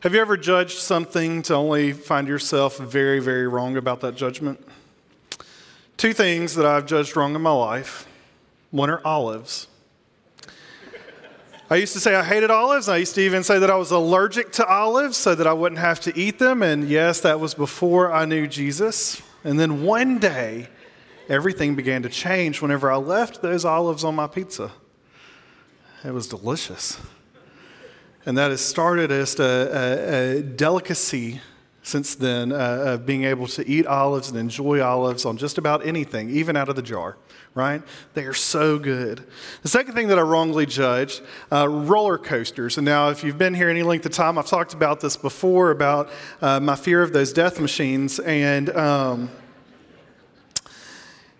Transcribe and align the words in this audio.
Have 0.00 0.14
you 0.14 0.20
ever 0.20 0.36
judged 0.36 0.76
something 0.78 1.40
to 1.42 1.54
only 1.54 1.92
find 1.92 2.28
yourself 2.28 2.76
very, 2.76 3.18
very 3.18 3.48
wrong 3.48 3.78
about 3.78 4.00
that 4.02 4.14
judgment? 4.14 4.60
Two 5.96 6.12
things 6.12 6.54
that 6.56 6.66
I've 6.66 6.84
judged 6.84 7.16
wrong 7.16 7.34
in 7.34 7.40
my 7.40 7.52
life 7.52 8.06
one 8.70 8.90
are 8.90 9.00
olives. 9.06 9.68
I 11.70 11.76
used 11.76 11.94
to 11.94 12.00
say 12.00 12.14
I 12.14 12.22
hated 12.22 12.50
olives. 12.50 12.90
I 12.90 12.98
used 12.98 13.14
to 13.14 13.22
even 13.22 13.42
say 13.42 13.58
that 13.58 13.70
I 13.70 13.76
was 13.76 13.90
allergic 13.90 14.52
to 14.52 14.66
olives 14.66 15.16
so 15.16 15.34
that 15.34 15.46
I 15.46 15.54
wouldn't 15.54 15.80
have 15.80 16.00
to 16.00 16.16
eat 16.16 16.38
them. 16.38 16.62
And 16.62 16.88
yes, 16.88 17.22
that 17.22 17.40
was 17.40 17.54
before 17.54 18.12
I 18.12 18.26
knew 18.26 18.46
Jesus. 18.46 19.22
And 19.44 19.58
then 19.58 19.82
one 19.82 20.18
day, 20.18 20.68
everything 21.28 21.74
began 21.74 22.02
to 22.02 22.10
change 22.10 22.60
whenever 22.60 22.92
I 22.92 22.96
left 22.96 23.40
those 23.40 23.64
olives 23.64 24.04
on 24.04 24.14
my 24.14 24.26
pizza. 24.26 24.72
It 26.04 26.12
was 26.12 26.28
delicious. 26.28 27.00
And 28.26 28.36
that 28.36 28.50
has 28.50 28.60
started 28.60 29.12
as 29.12 29.38
a, 29.38 29.44
a, 29.44 30.38
a 30.38 30.42
delicacy 30.42 31.40
since 31.84 32.16
then 32.16 32.50
uh, 32.50 32.82
of 32.84 33.06
being 33.06 33.22
able 33.22 33.46
to 33.46 33.66
eat 33.68 33.86
olives 33.86 34.28
and 34.28 34.36
enjoy 34.36 34.82
olives 34.82 35.24
on 35.24 35.36
just 35.36 35.56
about 35.56 35.86
anything, 35.86 36.30
even 36.30 36.56
out 36.56 36.68
of 36.68 36.74
the 36.74 36.82
jar, 36.82 37.16
right? 37.54 37.80
They 38.14 38.24
are 38.24 38.34
so 38.34 38.80
good. 38.80 39.24
The 39.62 39.68
second 39.68 39.94
thing 39.94 40.08
that 40.08 40.18
I 40.18 40.22
wrongly 40.22 40.66
judged 40.66 41.22
uh, 41.52 41.68
roller 41.68 42.18
coasters. 42.18 42.76
And 42.76 42.84
now, 42.84 43.10
if 43.10 43.22
you've 43.22 43.38
been 43.38 43.54
here 43.54 43.68
any 43.68 43.84
length 43.84 44.04
of 44.04 44.10
time, 44.10 44.36
I've 44.36 44.46
talked 44.46 44.74
about 44.74 44.98
this 44.98 45.16
before 45.16 45.70
about 45.70 46.10
uh, 46.42 46.58
my 46.58 46.74
fear 46.74 47.02
of 47.02 47.12
those 47.12 47.32
death 47.32 47.60
machines. 47.60 48.18
And, 48.18 48.70
um, 48.70 49.30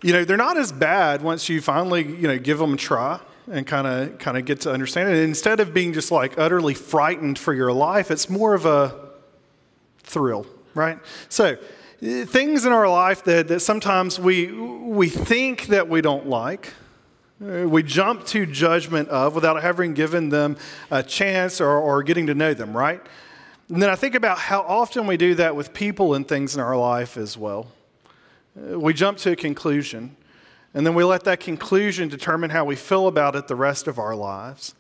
you 0.01 0.13
know, 0.13 0.25
they're 0.25 0.37
not 0.37 0.57
as 0.57 0.71
bad 0.71 1.23
once 1.23 1.49
you 1.49 1.61
finally, 1.61 2.07
you 2.07 2.29
know, 2.29 2.39
give 2.39 2.59
them 2.59 2.75
a 2.75 2.77
try 2.77 3.19
and 3.51 3.67
kind 3.67 3.87
of 3.87 4.19
kind 4.19 4.37
of 4.37 4.45
get 4.45 4.63
to 4.63 4.73
understand 4.73 5.11
it. 5.11 5.23
instead 5.23 5.61
of 5.61 5.73
being 5.73 5.93
just 5.93 6.11
like 6.11 6.39
utterly 6.39 6.75
frightened 6.75 7.39
for 7.39 7.55
your 7.55 7.73
life, 7.73 8.11
it's 8.11 8.29
more 8.29 8.55
of 8.55 8.67
a 8.67 8.95
thrill, 10.01 10.47
right? 10.75 10.99
So 11.29 11.57
things 12.01 12.65
in 12.65 12.73
our 12.73 12.89
life 12.89 13.25
that, 13.25 13.49
that 13.49 13.61
sometimes 13.61 14.19
we 14.19 14.53
we 14.53 15.09
think 15.09 15.67
that 15.67 15.89
we 15.89 16.01
don't 16.01 16.27
like. 16.27 16.73
Uh, 17.39 17.69
we 17.69 17.83
jump 17.83 18.25
to 18.25 18.47
judgment 18.47 19.11
of 19.11 19.35
without 19.35 19.63
having 19.63 19.93
given 19.93 20.31
them 20.31 20.57
a 20.91 21.03
chance 21.03 21.61
or, 21.61 21.69
or 21.69 22.03
getting 22.03 22.27
to 22.27 22.35
know 22.35 22.55
them, 22.55 22.75
right? 22.75 23.03
And 23.69 23.83
then 23.83 23.91
I 23.91 23.95
think 23.95 24.15
about 24.15 24.39
how 24.39 24.63
often 24.63 25.07
we 25.07 25.19
do 25.19 25.35
that 25.35 25.55
with 25.55 25.75
people 25.75 26.15
and 26.15 26.27
things 26.27 26.55
in 26.55 26.63
our 26.63 26.77
life 26.77 27.19
as 27.19 27.37
well. 27.37 27.67
Uh, 28.57 28.79
we 28.81 28.95
jump 28.95 29.19
to 29.19 29.33
a 29.33 29.37
conclusion. 29.37 30.17
And 30.77 30.87
then 30.87 30.95
we 30.95 31.05
let 31.05 31.25
that 31.25 31.41
conclusion 31.41 32.11
determine 32.11 32.51
how 32.51 32.67
we 32.67 32.77
feel 32.77 33.07
about 33.07 33.35
it 33.35 33.49
the 33.49 33.57
rest 33.57 33.89
of 33.89 33.99
our 33.99 34.15
lives. 34.15 34.75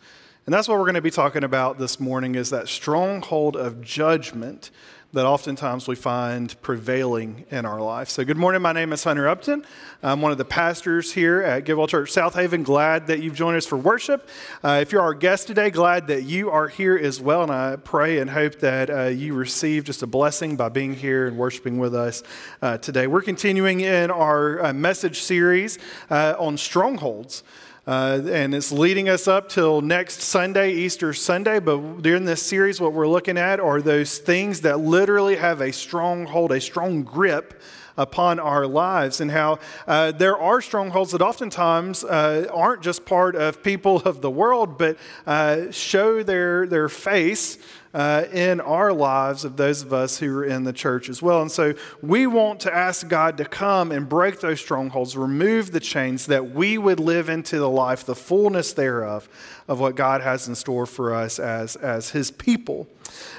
And 0.45 0.53
that's 0.53 0.69
what 0.69 0.77
we're 0.77 0.85
going 0.85 0.97
to 0.97 1.01
be 1.01 1.11
talking 1.11 1.43
about 1.43 1.79
this 1.79 1.99
morning 1.99 2.35
is 2.35 2.51
that 2.51 2.69
stronghold 2.69 3.57
of 3.57 3.81
judgment 3.81 4.71
that 5.13 5.25
oftentimes 5.25 5.87
we 5.87 5.95
find 5.95 6.61
prevailing 6.63 7.47
in 7.51 7.65
our 7.65 7.81
life. 7.81 8.09
So, 8.09 8.25
good 8.25 8.37
morning. 8.37 8.61
My 8.61 8.73
name 8.73 8.93
is 8.93 9.05
Hunter 9.05 9.29
Upton. 9.29 9.65
I'm 10.03 10.21
one 10.21 10.33
of 10.33 10.39
the 10.39 10.45
pastors 10.45 11.13
here 11.13 11.41
at 11.43 11.65
Getwell 11.65 11.89
Church 11.89 12.13
Southaven. 12.13 12.65
Glad 12.65 13.07
that 13.07 13.21
you've 13.21 13.35
joined 13.35 13.57
us 13.57 13.67
for 13.67 13.77
worship. 13.77 14.29
Uh, 14.63 14.81
if 14.83 14.93
you're 14.93 15.01
our 15.01 15.15
guest 15.15 15.47
today, 15.47 15.71
glad 15.71 16.09
that 16.09 16.25
you 16.25 16.51
are 16.51 16.69
here 16.69 16.97
as 16.97 17.21
well. 17.21 17.43
And 17.43 17.53
I 17.53 17.77
pray 17.77 18.19
and 18.19 18.29
hope 18.29 18.57
that 18.61 18.91
uh, 18.91 19.05
you 19.05 19.35
receive 19.35 19.85
just 19.85 20.03
a 20.03 20.07
blessing 20.07 20.57
by 20.57 20.69
being 20.69 20.95
here 20.95 21.27
and 21.27 21.39
worshiping 21.39 21.79
with 21.79 21.95
us 21.95 22.23
uh, 22.61 22.79
today. 22.79 23.07
We're 23.07 23.23
continuing 23.23 23.81
in 23.81 24.11
our 24.11 24.67
uh, 24.67 24.73
message 24.73 25.21
series 25.21 25.79
uh, 26.11 26.35
on 26.39 26.59
strongholds. 26.59 27.43
Uh, 27.87 28.21
and 28.33 28.53
it's 28.53 28.73
leading 28.73 29.09
us 29.09 29.29
up 29.29 29.49
till 29.49 29.81
next 29.81 30.21
Sunday, 30.21 30.73
Easter 30.73 31.13
Sunday. 31.13 31.61
But 31.61 32.03
during 32.03 32.25
this 32.25 32.43
series, 32.43 32.81
what 32.81 32.93
we're 32.93 33.07
looking 33.07 33.39
at 33.39 33.61
are 33.61 33.81
those 33.81 34.19
things 34.19 34.63
that 34.63 34.81
literally 34.81 35.37
have 35.37 35.61
a 35.61 35.73
stronghold, 35.73 36.51
a 36.51 36.61
strong 36.61 37.05
grip 37.05 37.63
upon 37.97 38.41
our 38.41 38.67
lives, 38.67 39.21
and 39.21 39.31
how 39.31 39.61
uh, 39.87 40.11
there 40.11 40.37
are 40.37 40.61
strongholds 40.61 41.13
that 41.13 41.23
oftentimes 41.23 42.03
uh, 42.03 42.51
aren't 42.53 42.83
just 42.83 43.07
part 43.07 43.37
of 43.37 43.63
people 43.63 43.99
of 43.99 44.21
the 44.21 44.31
world, 44.31 44.77
but 44.79 44.99
uh, 45.25 45.71
show 45.71 46.25
their, 46.25 46.67
their 46.67 46.89
face 46.89 47.57
uh, 47.97 48.27
in 48.31 48.61
our 48.61 48.93
lives 48.93 49.43
of 49.43 49.57
those 49.57 49.81
of 49.81 49.91
us 49.91 50.19
who 50.19 50.31
are 50.37 50.45
in 50.45 50.65
the 50.65 50.73
church 50.73 51.09
as 51.09 51.23
well. 51.23 51.41
And 51.41 51.51
so 51.51 51.73
we 52.03 52.27
want 52.27 52.61
to 52.61 52.75
ask 52.75 53.09
God 53.09 53.39
to 53.39 53.47
come 53.47 53.91
and 53.91 54.07
break 54.07 54.41
those 54.41 54.61
strongholds, 54.61 55.17
remove 55.17 55.73
the 55.73 55.81
chains, 55.81 56.27
that 56.27 56.51
we 56.51 56.77
would 56.77 57.01
live 57.01 57.31
into 57.31 57.59
the 57.59 57.71
life, 57.71 58.05
the 58.05 58.15
fullness 58.15 58.75
thereof, 58.75 59.31
of 59.69 59.81
what 59.81 59.97
God 59.97 60.21
has 60.21 60.49
in 60.49 60.55
store 60.55 60.87
for 60.87 61.15
us 61.15 61.39
as, 61.39 61.77
as 61.77 62.11
His 62.11 62.31
people. 62.31 62.89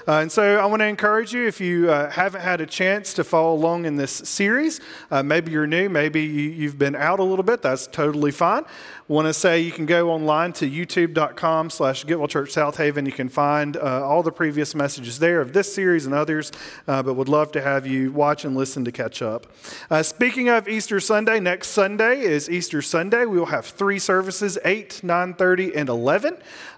Uh, 0.07 0.19
and 0.19 0.31
so 0.31 0.57
I 0.57 0.65
want 0.65 0.81
to 0.81 0.85
encourage 0.85 1.33
you 1.33 1.47
if 1.47 1.59
you 1.59 1.91
uh, 1.91 2.09
haven't 2.09 2.41
had 2.41 2.61
a 2.61 2.65
chance 2.65 3.13
to 3.15 3.23
follow 3.23 3.53
along 3.53 3.85
in 3.85 3.97
this 3.97 4.11
series, 4.11 4.79
uh, 5.11 5.21
maybe 5.23 5.51
you're 5.51 5.67
new, 5.67 5.89
maybe 5.89 6.23
you, 6.23 6.67
have 6.67 6.79
been 6.79 6.95
out 6.95 7.19
a 7.19 7.23
little 7.23 7.43
bit, 7.43 7.61
that's 7.61 7.87
totally 7.87 8.31
fine. 8.31 8.63
Want 9.09 9.27
to 9.27 9.33
say 9.33 9.61
you 9.61 9.71
can 9.71 9.85
go 9.85 10.11
online 10.11 10.51
to 10.53 10.69
youtube.com 10.69 11.69
slash 11.69 12.05
Getwell 12.05 12.29
Church 12.29 12.53
Southaven. 12.53 13.05
You 13.05 13.13
can 13.13 13.29
find 13.29 13.77
uh, 13.77 14.05
all 14.05 14.21
the 14.21 14.33
previous 14.33 14.75
messages 14.75 15.19
there 15.19 15.39
of 15.39 15.53
this 15.53 15.73
series 15.73 16.05
and 16.05 16.13
others, 16.13 16.51
uh, 16.87 17.03
but 17.03 17.13
would 17.13 17.29
love 17.29 17.51
to 17.53 17.61
have 17.61 17.87
you 17.87 18.11
watch 18.11 18.43
and 18.43 18.55
listen 18.55 18.83
to 18.83 18.91
catch 18.91 19.21
up. 19.21 19.47
Uh, 19.89 20.03
speaking 20.03 20.49
of 20.49 20.67
Easter 20.67 20.99
Sunday, 20.99 21.39
next 21.39 21.69
Sunday 21.69 22.19
is 22.19 22.49
Easter 22.49 22.81
Sunday. 22.81 23.25
We 23.25 23.39
will 23.39 23.45
have 23.45 23.65
three 23.65 23.99
services, 23.99 24.57
8, 24.65 25.01
9.30, 25.03 25.75
and 25.75 25.87
11. 25.87 26.16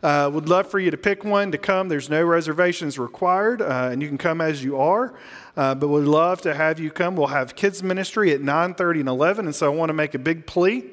Uh, 0.04 0.30
would 0.34 0.50
love 0.50 0.70
for 0.70 0.80
you 0.80 0.92
to 0.92 0.98
pick 0.98 1.24
one 1.24 1.52
to 1.52 1.58
come. 1.58 1.90
There's 1.90 2.10
no 2.10 2.24
reservations 2.24 2.98
required, 2.98 3.62
uh, 3.62 3.90
and 3.92 4.02
you 4.02 4.08
can 4.08 4.18
come 4.18 4.42
as 4.42 4.64
you 4.64 4.78
are. 4.78 5.14
Uh, 5.56 5.76
but 5.76 5.88
we'd 5.88 6.06
love 6.06 6.42
to 6.42 6.54
have 6.54 6.80
you 6.80 6.92
come. 6.92 7.16
We'll 7.16 7.28
have 7.28 7.56
kids 7.56 7.84
ministry 7.84 8.32
at 8.32 8.42
9:30 8.42 9.02
and 9.02 9.10
11, 9.10 9.46
and 9.46 9.56
so 9.56 9.72
I 9.72 9.76
want 9.76 9.90
to 9.90 9.94
make 9.94 10.14
a 10.14 10.20
big 10.20 10.46
plea 10.46 10.86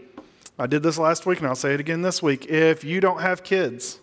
I 0.59 0.67
did 0.67 0.83
this 0.83 0.97
last 0.97 1.27
week 1.27 1.41
and 1.41 1.47
I'll 1.47 1.55
say 1.55 1.75
it 1.75 1.81
again 1.81 2.01
this 2.01 2.23
week. 2.23 2.47
If 2.47 2.83
you 2.83 2.99
don't 2.99 3.21
have 3.21 3.43
kids, 3.43 4.01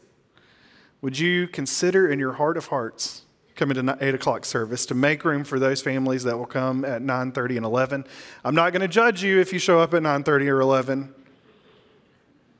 would 1.01 1.17
you 1.17 1.47
consider 1.47 2.07
in 2.07 2.19
your 2.19 2.33
heart 2.33 2.57
of 2.57 2.67
hearts 2.67 3.23
coming 3.55 3.83
to 3.83 3.97
8 3.99 4.13
o'clock 4.13 4.45
service 4.45 4.85
to 4.87 4.93
make 4.93 5.25
room 5.25 5.43
for 5.43 5.57
those 5.57 5.81
families 5.81 6.23
that 6.25 6.37
will 6.37 6.45
come 6.45 6.85
at 6.85 7.01
9.30 7.01 7.57
and 7.57 7.65
11 7.65 8.03
i'm 8.43 8.55
not 8.55 8.71
going 8.71 8.81
to 8.81 8.87
judge 8.87 9.21
you 9.21 9.39
if 9.39 9.53
you 9.53 9.59
show 9.59 9.77
up 9.77 9.93
at 9.93 10.01
9.30 10.01 10.47
or 10.47 10.59
11 10.59 11.13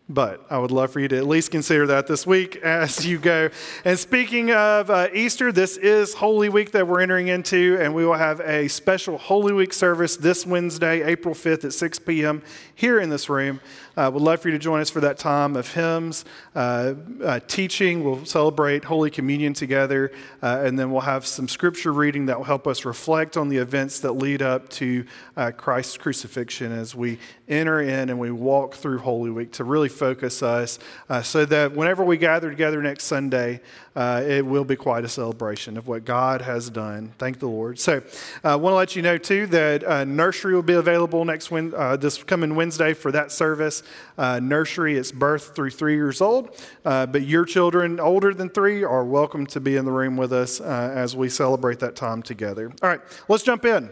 but 0.10 0.46
I 0.50 0.58
would 0.58 0.72
love 0.72 0.92
for 0.92 1.00
you 1.00 1.08
to 1.08 1.18
at 1.18 1.28
least 1.28 1.52
consider 1.52 1.88
that 1.88 2.08
this 2.08 2.28
week 2.28 2.58
as 2.58 3.06
you 3.06 3.18
go. 3.18 3.50
And 3.86 3.98
speaking 3.98 4.52
of 4.52 4.90
uh, 4.90 5.08
Easter, 5.14 5.52
this 5.52 5.78
is 5.78 6.14
Holy 6.14 6.50
Week 6.50 6.72
that 6.72 6.88
we're 6.88 7.00
entering 7.00 7.30
into, 7.30 7.78
and 7.80 7.96
we 7.96 8.06
will 8.06 8.16
have 8.16 8.42
a 8.42 8.68
special 8.68 9.18
Holy 9.18 9.54
Week 9.54 9.72
service 9.72 10.18
this 10.18 10.46
Wednesday, 10.46 11.04
April 11.04 11.34
5th 11.34 11.64
at 11.64 11.74
6 11.74 12.00
p.m. 12.00 12.44
here 12.76 13.00
in 13.00 13.10
this 13.10 13.30
room. 13.30 13.62
Uh, 13.96 14.10
would 14.12 14.24
love 14.24 14.42
for 14.42 14.50
you 14.50 14.54
to 14.54 14.60
join 14.60 14.82
us 14.82 14.90
for 14.90 15.02
that 15.02 15.20
time 15.20 15.56
of 15.56 15.72
hymns, 15.72 16.26
uh, 16.56 16.96
uh, 17.24 17.40
teaching. 17.48 18.04
We'll 18.04 18.26
celebrate 18.26 18.84
Holy 18.84 19.12
Communion 19.12 19.54
together, 19.54 20.12
uh, 20.42 20.64
and 20.66 20.80
then 20.80 20.92
we'll 20.92 21.02
have 21.02 21.28
some 21.28 21.48
scripture 21.48 21.94
reading 21.94 22.26
that 22.26 22.38
will 22.38 22.46
help 22.46 22.66
us 22.66 22.86
reflect 22.86 23.38
on 23.38 23.50
the 23.50 23.58
events 23.58 24.00
that 24.00 24.14
lead 24.14 24.42
up 24.42 24.68
to 24.70 25.06
uh, 25.38 25.52
Christ's 25.52 25.98
crucifixion 25.98 26.72
as 26.72 26.96
we 26.96 27.20
enter 27.48 27.82
in 27.82 28.10
and 28.10 28.18
we 28.18 28.32
walk 28.32 28.74
through 28.74 28.98
Holy 28.98 29.30
Week 29.30 29.52
to 29.54 29.64
really 29.64 29.90
focus 30.04 30.44
us 30.44 30.80
uh, 31.10 31.22
so 31.22 31.46
that 31.46 31.72
whenever 31.72 32.04
we 32.04 32.18
gather 32.18 32.50
together 32.50 32.82
next 32.82 33.06
Sunday, 33.06 33.62
uh, 33.96 34.22
it 34.28 34.46
will 34.46 34.66
be 34.66 34.76
quite 34.76 35.06
a 35.06 35.08
celebration 35.08 35.78
of 35.78 35.88
what 35.88 36.04
God 36.04 36.42
has 36.42 36.70
done. 36.70 37.14
Thank 37.18 37.40
the 37.40 37.48
Lord. 37.48 37.80
So, 37.80 38.02
I 38.44 38.52
uh, 38.52 38.58
want 38.58 38.74
to 38.74 38.78
let 38.78 38.96
you 38.98 39.02
know 39.02 39.18
too 39.18 39.48
that 39.48 40.06
nursery 40.06 40.56
will 40.56 40.62
be 40.62 40.74
available 40.74 41.24
next 41.24 41.52
win- 41.52 41.70
this 42.02 42.22
coming 42.22 42.56
Wednesday 42.56 42.94
for 42.94 43.14
that 43.14 43.32
service. 43.32 43.82
Nursery 44.18 44.98
is 44.98 45.14
birth 45.14 45.56
through 45.56 45.70
three 45.70 45.96
years 45.96 46.20
old, 46.20 46.62
but 46.84 47.22
your 47.22 47.46
children 47.46 48.02
older 48.02 48.34
than 48.34 48.50
three 48.50 48.84
are 48.84 49.06
welcome 49.06 49.46
to 49.48 49.62
be 49.62 49.78
in 49.78 49.86
the 49.86 49.92
room 49.92 50.18
with 50.18 50.34
us 50.34 50.60
as 50.60 51.16
we 51.16 51.30
celebrate 51.30 51.80
that 51.80 51.96
time 51.96 52.22
together. 52.22 52.74
All 52.82 52.90
right, 52.90 53.00
let's 53.30 53.44
jump 53.44 53.64
in. 53.64 53.90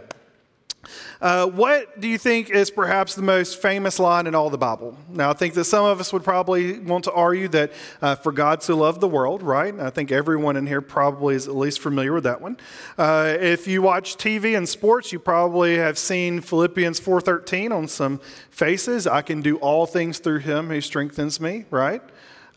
Uh, 1.21 1.45
what 1.47 1.99
do 1.99 2.07
you 2.07 2.17
think 2.17 2.49
is 2.49 2.71
perhaps 2.71 3.15
the 3.15 3.21
most 3.21 3.61
famous 3.61 3.99
line 3.99 4.27
in 4.27 4.33
all 4.33 4.49
the 4.49 4.57
Bible? 4.57 4.97
Now, 5.09 5.29
I 5.29 5.33
think 5.33 5.53
that 5.53 5.65
some 5.65 5.85
of 5.85 5.99
us 5.99 6.11
would 6.11 6.23
probably 6.23 6.79
want 6.79 7.03
to 7.05 7.11
argue 7.11 7.47
that 7.49 7.71
uh, 8.01 8.15
for 8.15 8.31
God 8.31 8.61
to 8.61 8.75
love 8.75 8.99
the 8.99 9.07
world, 9.07 9.43
right? 9.43 9.77
I 9.79 9.89
think 9.89 10.11
everyone 10.11 10.57
in 10.57 10.65
here 10.67 10.81
probably 10.81 11.35
is 11.35 11.47
at 11.47 11.55
least 11.55 11.79
familiar 11.79 12.13
with 12.13 12.23
that 12.23 12.41
one. 12.41 12.57
Uh, 12.97 13.35
if 13.39 13.67
you 13.67 13.81
watch 13.81 14.17
TV 14.17 14.57
and 14.57 14.67
sports, 14.67 15.11
you 15.11 15.19
probably 15.19 15.77
have 15.77 15.97
seen 15.97 16.41
Philippians 16.41 16.99
4.13 16.99 17.71
on 17.71 17.87
some 17.87 18.19
faces. 18.49 19.05
I 19.05 19.21
can 19.21 19.41
do 19.41 19.57
all 19.57 19.85
things 19.85 20.19
through 20.19 20.39
him 20.39 20.69
who 20.69 20.81
strengthens 20.81 21.39
me, 21.39 21.65
right? 21.69 22.01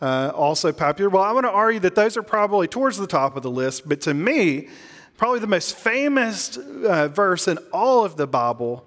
Uh, 0.01 0.33
also 0.35 0.73
popular. 0.73 1.09
Well, 1.09 1.23
I 1.23 1.33
want 1.33 1.45
to 1.45 1.51
argue 1.51 1.81
that 1.81 1.95
those 1.95 2.17
are 2.17 2.23
probably 2.23 2.67
towards 2.67 2.99
the 2.99 3.07
top 3.07 3.37
of 3.37 3.43
the 3.43 3.51
list, 3.51 3.89
but 3.89 4.01
to 4.03 4.15
me, 4.15 4.69
probably 5.17 5.41
the 5.41 5.47
most 5.47 5.77
famous 5.77 6.57
uh, 6.57 7.09
verse 7.09 7.49
in 7.49 7.59
all 7.73 8.05
of 8.05 8.17
the 8.17 8.27
Bible, 8.27 8.87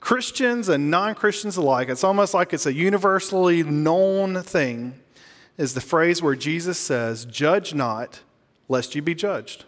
Christians 0.00 0.68
and 0.68 0.90
non 0.90 1.14
Christians 1.14 1.56
alike, 1.56 1.88
it's 1.88 2.04
almost 2.04 2.34
like 2.34 2.52
it's 2.52 2.66
a 2.66 2.72
universally 2.72 3.62
known 3.62 4.42
thing, 4.42 4.98
is 5.58 5.74
the 5.74 5.80
phrase 5.80 6.22
where 6.22 6.34
Jesus 6.34 6.78
says, 6.78 7.26
Judge 7.26 7.74
not, 7.74 8.20
lest 8.68 8.94
you 8.94 9.02
be 9.02 9.14
judged. 9.14 9.64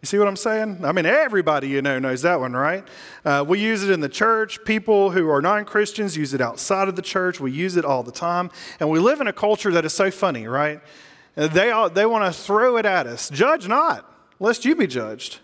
You 0.00 0.06
see 0.06 0.18
what 0.18 0.28
I'm 0.28 0.36
saying? 0.36 0.82
I 0.82 0.92
mean, 0.92 1.04
everybody 1.04 1.68
you 1.68 1.82
know 1.82 1.98
knows 1.98 2.22
that 2.22 2.40
one, 2.40 2.54
right? 2.54 2.88
Uh, 3.22 3.44
we 3.46 3.60
use 3.60 3.82
it 3.82 3.90
in 3.90 4.00
the 4.00 4.08
church. 4.08 4.64
People 4.64 5.10
who 5.10 5.28
are 5.28 5.42
non 5.42 5.66
Christians 5.66 6.16
use 6.16 6.32
it 6.32 6.40
outside 6.40 6.88
of 6.88 6.96
the 6.96 7.02
church. 7.02 7.38
We 7.38 7.52
use 7.52 7.76
it 7.76 7.84
all 7.84 8.02
the 8.02 8.12
time. 8.12 8.50
And 8.78 8.88
we 8.88 8.98
live 8.98 9.20
in 9.20 9.26
a 9.26 9.32
culture 9.32 9.70
that 9.72 9.84
is 9.84 9.92
so 9.92 10.10
funny, 10.10 10.46
right? 10.46 10.80
Uh, 11.36 11.48
they, 11.48 11.70
all, 11.70 11.90
they 11.90 12.06
want 12.06 12.32
to 12.32 12.38
throw 12.40 12.78
it 12.78 12.86
at 12.86 13.06
us. 13.06 13.28
Judge 13.28 13.68
not, 13.68 14.09
lest 14.40 14.64
you 14.64 14.74
be 14.74 14.88
judged. 14.88 15.38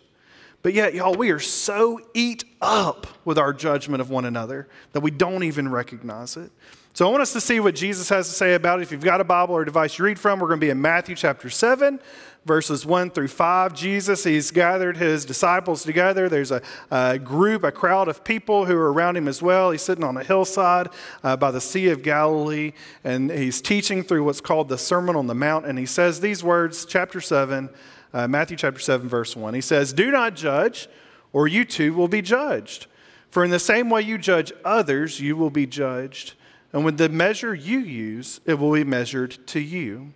But 0.62 0.74
yet, 0.74 0.94
y'all, 0.94 1.14
we 1.14 1.30
are 1.30 1.38
so 1.38 2.00
eat 2.12 2.44
up 2.60 3.06
with 3.24 3.38
our 3.38 3.52
judgment 3.52 4.00
of 4.00 4.10
one 4.10 4.24
another 4.24 4.66
that 4.92 5.00
we 5.00 5.12
don't 5.12 5.44
even 5.44 5.68
recognize 5.70 6.36
it. 6.36 6.50
So 6.96 7.06
I 7.06 7.10
want 7.10 7.20
us 7.20 7.34
to 7.34 7.42
see 7.42 7.60
what 7.60 7.74
Jesus 7.74 8.08
has 8.08 8.26
to 8.26 8.34
say 8.34 8.54
about 8.54 8.80
it. 8.80 8.84
If 8.84 8.90
you've 8.90 9.02
got 9.02 9.20
a 9.20 9.24
Bible 9.24 9.54
or 9.54 9.62
a 9.62 9.64
device 9.66 9.98
you 9.98 10.06
read 10.06 10.18
from, 10.18 10.40
we're 10.40 10.48
going 10.48 10.58
to 10.58 10.66
be 10.66 10.70
in 10.70 10.80
Matthew 10.80 11.14
chapter 11.14 11.50
7, 11.50 12.00
verses 12.46 12.86
1 12.86 13.10
through 13.10 13.28
5. 13.28 13.74
Jesus, 13.74 14.24
he's 14.24 14.50
gathered 14.50 14.96
his 14.96 15.26
disciples 15.26 15.84
together. 15.84 16.30
There's 16.30 16.50
a, 16.50 16.62
a 16.90 17.18
group, 17.18 17.64
a 17.64 17.70
crowd 17.70 18.08
of 18.08 18.24
people 18.24 18.64
who 18.64 18.74
are 18.78 18.92
around 18.94 19.18
him 19.18 19.28
as 19.28 19.42
well. 19.42 19.72
He's 19.72 19.82
sitting 19.82 20.04
on 20.04 20.16
a 20.16 20.24
hillside 20.24 20.88
uh, 21.22 21.36
by 21.36 21.50
the 21.50 21.60
Sea 21.60 21.90
of 21.90 22.02
Galilee, 22.02 22.72
and 23.04 23.30
he's 23.30 23.60
teaching 23.60 24.02
through 24.02 24.24
what's 24.24 24.40
called 24.40 24.70
the 24.70 24.78
Sermon 24.78 25.16
on 25.16 25.26
the 25.26 25.34
Mount. 25.34 25.66
And 25.66 25.78
he 25.78 25.86
says 25.86 26.20
these 26.20 26.42
words, 26.42 26.86
chapter 26.86 27.20
7, 27.20 27.68
uh, 28.12 28.28
Matthew 28.28 28.56
chapter 28.56 28.80
7, 28.80 29.08
verse 29.08 29.36
1. 29.36 29.54
He 29.54 29.60
says, 29.60 29.92
Do 29.92 30.10
not 30.10 30.34
judge, 30.34 30.88
or 31.32 31.48
you 31.48 31.64
too 31.64 31.94
will 31.94 32.08
be 32.08 32.22
judged. 32.22 32.86
For 33.30 33.44
in 33.44 33.50
the 33.50 33.58
same 33.58 33.90
way 33.90 34.02
you 34.02 34.18
judge 34.18 34.52
others, 34.64 35.20
you 35.20 35.36
will 35.36 35.50
be 35.50 35.66
judged. 35.66 36.34
And 36.72 36.84
with 36.84 36.98
the 36.98 37.08
measure 37.08 37.54
you 37.54 37.78
use, 37.78 38.40
it 38.44 38.58
will 38.58 38.72
be 38.72 38.84
measured 38.84 39.46
to 39.48 39.60
you. 39.60 40.12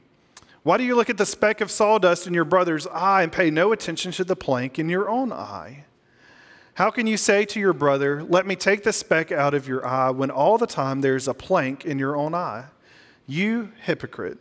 Why 0.62 0.76
do 0.76 0.84
you 0.84 0.94
look 0.94 1.08
at 1.10 1.16
the 1.16 1.26
speck 1.26 1.60
of 1.60 1.70
sawdust 1.70 2.26
in 2.26 2.34
your 2.34 2.44
brother's 2.44 2.87
eye 2.87 3.22
and 3.22 3.32
pay 3.32 3.50
no 3.50 3.72
attention 3.72 4.12
to 4.12 4.25
the 4.25 4.37
plank 4.37 4.78
in 4.78 4.88
your 4.88 5.08
own 5.08 5.32
eye? 5.32 5.84
How 6.75 6.90
can 6.90 7.06
you 7.06 7.16
say 7.16 7.44
to 7.46 7.60
your 7.60 7.72
brother, 7.72 8.22
Let 8.22 8.46
me 8.46 8.56
take 8.56 8.84
the 8.84 8.92
speck 8.92 9.32
out 9.32 9.54
of 9.54 9.66
your 9.66 9.87
eye, 9.87 10.10
when 10.10 10.31
all 10.31 10.58
the 10.58 10.66
time 10.66 11.00
there's 11.00 11.28
a 11.28 11.34
plank 11.34 11.84
in 11.84 11.98
your 11.98 12.16
own 12.16 12.34
eye? 12.34 12.66
You 13.26 13.72
hypocrite. 13.84 14.38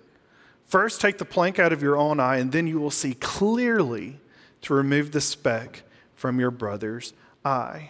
First 0.69 1.01
take 1.01 1.17
the 1.17 1.25
plank 1.25 1.57
out 1.57 1.73
of 1.73 1.81
your 1.81 1.97
own 1.97 2.19
eye, 2.19 2.37
and 2.37 2.51
then 2.51 2.67
you 2.67 2.79
will 2.79 2.91
see 2.91 3.15
clearly 3.15 4.19
to 4.61 4.75
remove 4.75 5.11
the 5.11 5.19
speck 5.19 5.81
from 6.15 6.39
your 6.39 6.51
brother's 6.51 7.13
eye. 7.43 7.89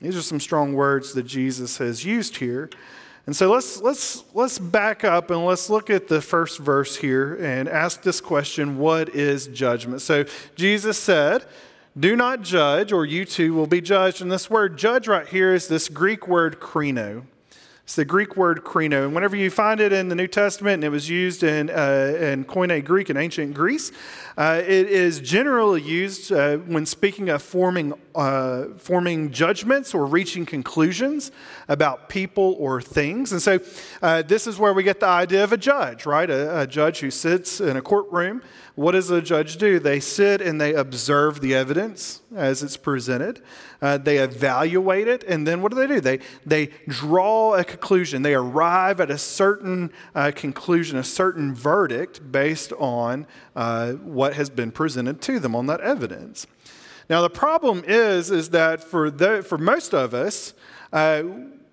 These 0.00 0.16
are 0.16 0.22
some 0.22 0.40
strong 0.40 0.72
words 0.72 1.12
that 1.12 1.24
Jesus 1.24 1.76
has 1.76 2.02
used 2.02 2.38
here. 2.38 2.70
And 3.26 3.36
so 3.36 3.52
let's, 3.52 3.82
let's, 3.82 4.24
let's 4.32 4.58
back 4.58 5.04
up 5.04 5.30
and 5.30 5.44
let's 5.44 5.68
look 5.68 5.90
at 5.90 6.08
the 6.08 6.22
first 6.22 6.58
verse 6.58 6.96
here 6.96 7.34
and 7.34 7.68
ask 7.68 8.00
this 8.00 8.18
question 8.18 8.78
what 8.78 9.10
is 9.10 9.46
judgment? 9.48 10.00
So 10.00 10.24
Jesus 10.56 10.96
said, 10.96 11.44
Do 11.98 12.16
not 12.16 12.40
judge, 12.40 12.92
or 12.92 13.04
you 13.04 13.26
too 13.26 13.52
will 13.52 13.66
be 13.66 13.82
judged. 13.82 14.22
And 14.22 14.32
this 14.32 14.48
word 14.48 14.78
judge 14.78 15.06
right 15.06 15.28
here 15.28 15.52
is 15.52 15.68
this 15.68 15.90
Greek 15.90 16.26
word 16.26 16.60
krino. 16.60 17.24
It's 17.90 17.96
the 17.96 18.04
Greek 18.04 18.36
word 18.36 18.62
krino. 18.62 19.04
And 19.04 19.16
whenever 19.16 19.34
you 19.34 19.50
find 19.50 19.80
it 19.80 19.92
in 19.92 20.06
the 20.06 20.14
New 20.14 20.28
Testament, 20.28 20.74
and 20.74 20.84
it 20.84 20.90
was 20.90 21.08
used 21.08 21.42
in, 21.42 21.70
uh, 21.70 22.16
in 22.20 22.44
Koine 22.44 22.84
Greek 22.84 23.10
in 23.10 23.16
ancient 23.16 23.52
Greece, 23.52 23.90
uh, 24.38 24.62
it 24.64 24.86
is 24.88 25.18
generally 25.18 25.82
used 25.82 26.30
uh, 26.30 26.58
when 26.58 26.86
speaking 26.86 27.30
of 27.30 27.42
forming, 27.42 27.92
uh, 28.14 28.66
forming 28.78 29.32
judgments 29.32 29.92
or 29.92 30.06
reaching 30.06 30.46
conclusions 30.46 31.32
about 31.66 32.08
people 32.08 32.54
or 32.60 32.80
things. 32.80 33.32
And 33.32 33.42
so 33.42 33.58
uh, 34.02 34.22
this 34.22 34.46
is 34.46 34.56
where 34.56 34.72
we 34.72 34.84
get 34.84 35.00
the 35.00 35.08
idea 35.08 35.42
of 35.42 35.52
a 35.52 35.56
judge, 35.58 36.06
right? 36.06 36.30
A, 36.30 36.60
a 36.60 36.66
judge 36.68 37.00
who 37.00 37.10
sits 37.10 37.60
in 37.60 37.76
a 37.76 37.82
courtroom. 37.82 38.40
What 38.80 38.92
does 38.92 39.10
a 39.10 39.20
judge 39.20 39.58
do? 39.58 39.78
They 39.78 40.00
sit 40.00 40.40
and 40.40 40.58
they 40.58 40.72
observe 40.72 41.42
the 41.42 41.54
evidence 41.54 42.22
as 42.34 42.62
it's 42.62 42.78
presented. 42.78 43.42
Uh, 43.82 43.98
they 43.98 44.16
evaluate 44.16 45.06
it, 45.06 45.22
and 45.24 45.46
then 45.46 45.60
what 45.60 45.70
do 45.70 45.76
they 45.76 45.86
do? 45.86 46.00
They, 46.00 46.20
they 46.46 46.70
draw 46.88 47.56
a 47.56 47.62
conclusion. 47.62 48.22
They 48.22 48.32
arrive 48.32 48.98
at 48.98 49.10
a 49.10 49.18
certain 49.18 49.92
uh, 50.14 50.32
conclusion, 50.34 50.96
a 50.96 51.04
certain 51.04 51.54
verdict 51.54 52.32
based 52.32 52.72
on 52.78 53.26
uh, 53.54 53.92
what 53.92 54.32
has 54.32 54.48
been 54.48 54.72
presented 54.72 55.20
to 55.20 55.38
them 55.38 55.54
on 55.54 55.66
that 55.66 55.82
evidence. 55.82 56.46
Now, 57.10 57.20
the 57.20 57.28
problem 57.28 57.84
is, 57.86 58.30
is 58.30 58.48
that 58.48 58.82
for, 58.82 59.10
the, 59.10 59.42
for 59.42 59.58
most 59.58 59.92
of 59.92 60.14
us, 60.14 60.54
uh, 60.90 61.24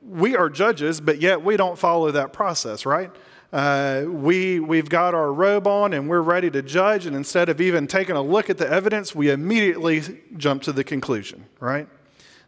we 0.05 0.35
are 0.35 0.49
judges, 0.49 0.99
but 0.99 1.21
yet 1.21 1.41
we 1.41 1.55
don't 1.55 1.79
follow 1.79 2.11
that 2.11 2.33
process, 2.33 2.85
right? 2.85 3.11
Uh, 3.53 4.03
we, 4.07 4.59
we've 4.59 4.89
got 4.89 5.15
our 5.15 5.31
robe 5.31 5.67
on 5.67 5.93
and 5.93 6.09
we're 6.09 6.21
ready 6.21 6.51
to 6.51 6.61
judge, 6.61 7.05
and 7.05 7.15
instead 7.15 7.47
of 7.47 7.61
even 7.61 7.87
taking 7.87 8.15
a 8.15 8.21
look 8.21 8.49
at 8.49 8.57
the 8.57 8.69
evidence, 8.69 9.15
we 9.15 9.31
immediately 9.31 10.01
jump 10.35 10.61
to 10.63 10.73
the 10.73 10.83
conclusion, 10.83 11.45
right? 11.59 11.87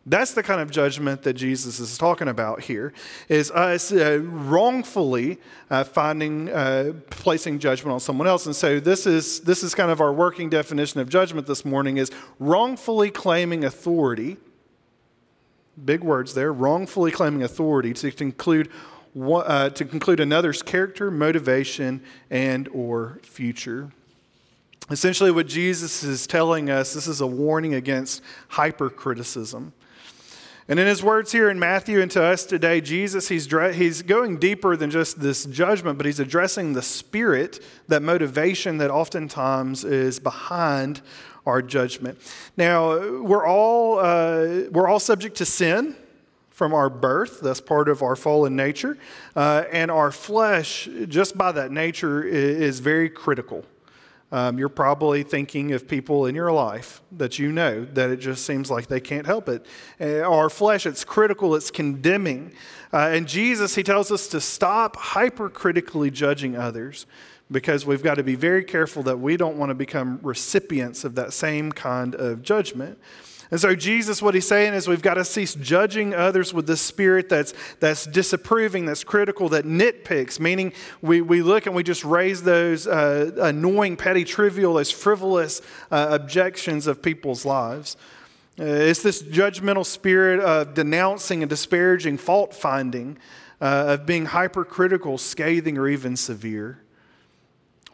That's 0.05 0.33
the 0.33 0.43
kind 0.43 0.59
of 0.59 0.71
judgment 0.71 1.23
that 1.23 1.33
Jesus 1.33 1.79
is 1.79 1.97
talking 1.97 2.27
about 2.27 2.61
here, 2.63 2.93
is 3.27 3.51
us 3.51 3.91
uh, 3.91 4.19
wrongfully 4.23 5.37
uh, 5.69 5.83
finding, 5.83 6.49
uh, 6.49 6.93
placing 7.09 7.59
judgment 7.59 7.93
on 7.93 7.99
someone 7.99 8.27
else. 8.27 8.45
And 8.45 8.55
so 8.55 8.79
this 8.79 9.05
is, 9.05 9.41
this 9.41 9.61
is 9.61 9.75
kind 9.75 9.91
of 9.91 10.01
our 10.01 10.11
working 10.11 10.49
definition 10.49 10.99
of 10.99 11.09
judgment 11.09 11.47
this 11.47 11.63
morning 11.63 11.97
is 11.97 12.11
wrongfully 12.39 13.11
claiming 13.11 13.63
authority, 13.63 14.37
big 15.85 16.01
words 16.01 16.33
there, 16.33 16.51
wrongfully 16.51 17.11
claiming 17.11 17.43
authority 17.43 17.93
to 17.93 18.11
conclude, 18.11 18.69
uh, 19.19 19.69
to 19.69 19.85
conclude 19.85 20.19
another's 20.19 20.61
character, 20.61 21.11
motivation, 21.11 22.01
and 22.29 22.67
or 22.69 23.19
future. 23.23 23.91
Essentially, 24.91 25.29
what 25.29 25.47
Jesus 25.47 26.03
is 26.03 26.25
telling 26.25 26.69
us, 26.69 26.93
this 26.93 27.07
is 27.07 27.21
a 27.21 27.27
warning 27.27 27.73
against 27.75 28.23
hypercriticism. 28.49 29.73
And 30.67 30.79
in 30.79 30.85
his 30.85 31.01
words 31.01 31.31
here 31.31 31.49
in 31.49 31.59
Matthew 31.59 31.99
and 31.99 32.11
to 32.11 32.23
us 32.23 32.45
today, 32.45 32.79
Jesus, 32.79 33.27
he's, 33.27 33.47
he's 33.75 34.03
going 34.03 34.37
deeper 34.37 34.75
than 34.75 34.91
just 34.91 35.19
this 35.19 35.45
judgment, 35.45 35.97
but 35.97 36.05
he's 36.05 36.19
addressing 36.19 36.73
the 36.73 36.83
spirit, 36.83 37.63
that 37.87 38.03
motivation 38.03 38.77
that 38.77 38.91
oftentimes 38.91 39.83
is 39.83 40.19
behind 40.19 41.01
our 41.45 41.63
judgment. 41.63 42.19
Now, 42.55 43.21
we're 43.21 43.47
all, 43.47 43.97
uh, 43.99 44.69
we're 44.71 44.87
all 44.87 44.99
subject 44.99 45.37
to 45.37 45.45
sin 45.45 45.95
from 46.59 46.73
our 46.73 46.89
birth. 46.89 47.39
That's 47.39 47.61
part 47.61 47.87
of 47.87 48.03
our 48.03 48.17
fallen 48.17 48.53
nature. 48.53 48.97
Uh, 49.33 49.63
and 49.71 49.89
our 49.89 50.11
flesh, 50.11 50.89
just 51.07 51.37
by 51.37 51.53
that 51.53 51.71
nature, 51.71 52.21
is 52.21 52.81
very 52.81 53.09
critical. 53.09 53.63
Um, 54.33 54.59
you're 54.59 54.67
probably 54.67 55.23
thinking 55.23 55.71
of 55.71 55.87
people 55.87 56.25
in 56.25 56.35
your 56.35 56.51
life 56.51 57.01
that 57.13 57.39
you 57.39 57.53
know 57.53 57.85
that 57.85 58.09
it 58.09 58.17
just 58.17 58.45
seems 58.45 58.69
like 58.69 58.87
they 58.87 58.99
can't 58.99 59.25
help 59.25 59.47
it. 59.47 59.65
Uh, 60.01 60.19
our 60.19 60.49
flesh, 60.49 60.85
it's 60.85 61.05
critical, 61.05 61.55
it's 61.55 61.71
condemning. 61.71 62.51
Uh, 62.91 63.07
and 63.13 63.25
Jesus, 63.25 63.75
he 63.75 63.81
tells 63.81 64.11
us 64.11 64.27
to 64.27 64.41
stop 64.41 64.97
hypercritically 64.97 66.11
judging 66.11 66.57
others 66.57 67.05
because 67.49 67.85
we've 67.85 68.03
got 68.03 68.15
to 68.15 68.23
be 68.23 68.35
very 68.35 68.65
careful 68.65 69.01
that 69.03 69.17
we 69.17 69.37
don't 69.37 69.55
want 69.55 69.69
to 69.69 69.75
become 69.75 70.19
recipients 70.21 71.05
of 71.05 71.15
that 71.15 71.31
same 71.31 71.71
kind 71.71 72.15
of 72.15 72.43
judgment. 72.43 72.99
And 73.51 73.59
so, 73.59 73.75
Jesus, 73.75 74.21
what 74.21 74.35
he's 74.35 74.47
saying 74.47 74.75
is 74.75 74.87
we've 74.87 75.01
got 75.01 75.15
to 75.15 75.25
cease 75.25 75.55
judging 75.55 76.13
others 76.13 76.53
with 76.53 76.67
this 76.67 76.81
spirit 76.81 77.29
that's, 77.29 77.53
that's 77.79 78.05
disapproving, 78.05 78.85
that's 78.85 79.03
critical, 79.03 79.49
that 79.49 79.65
nitpicks, 79.65 80.39
meaning 80.39 80.71
we, 81.01 81.21
we 81.21 81.41
look 81.41 81.65
and 81.65 81.75
we 81.75 81.81
just 81.81 82.05
raise 82.05 82.43
those 82.43 82.85
uh, 82.85 83.31
annoying, 83.41 83.97
petty, 83.97 84.23
trivial, 84.23 84.75
those 84.75 84.91
frivolous 84.91 85.61
uh, 85.89 86.09
objections 86.11 86.85
of 86.85 87.01
people's 87.01 87.43
lives. 87.43 87.97
Uh, 88.59 88.65
it's 88.65 89.01
this 89.01 89.23
judgmental 89.23 89.85
spirit 89.85 90.39
of 90.39 90.75
denouncing 90.75 91.41
and 91.41 91.49
disparaging, 91.49 92.17
fault 92.17 92.53
finding, 92.53 93.17
uh, 93.61 93.97
of 93.97 94.05
being 94.05 94.27
hypercritical, 94.27 95.17
scathing, 95.17 95.75
or 95.77 95.87
even 95.87 96.15
severe. 96.15 96.83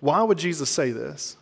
Why 0.02 0.22
would 0.22 0.38
Jesus 0.38 0.70
say 0.70 0.92
this? 0.92 1.38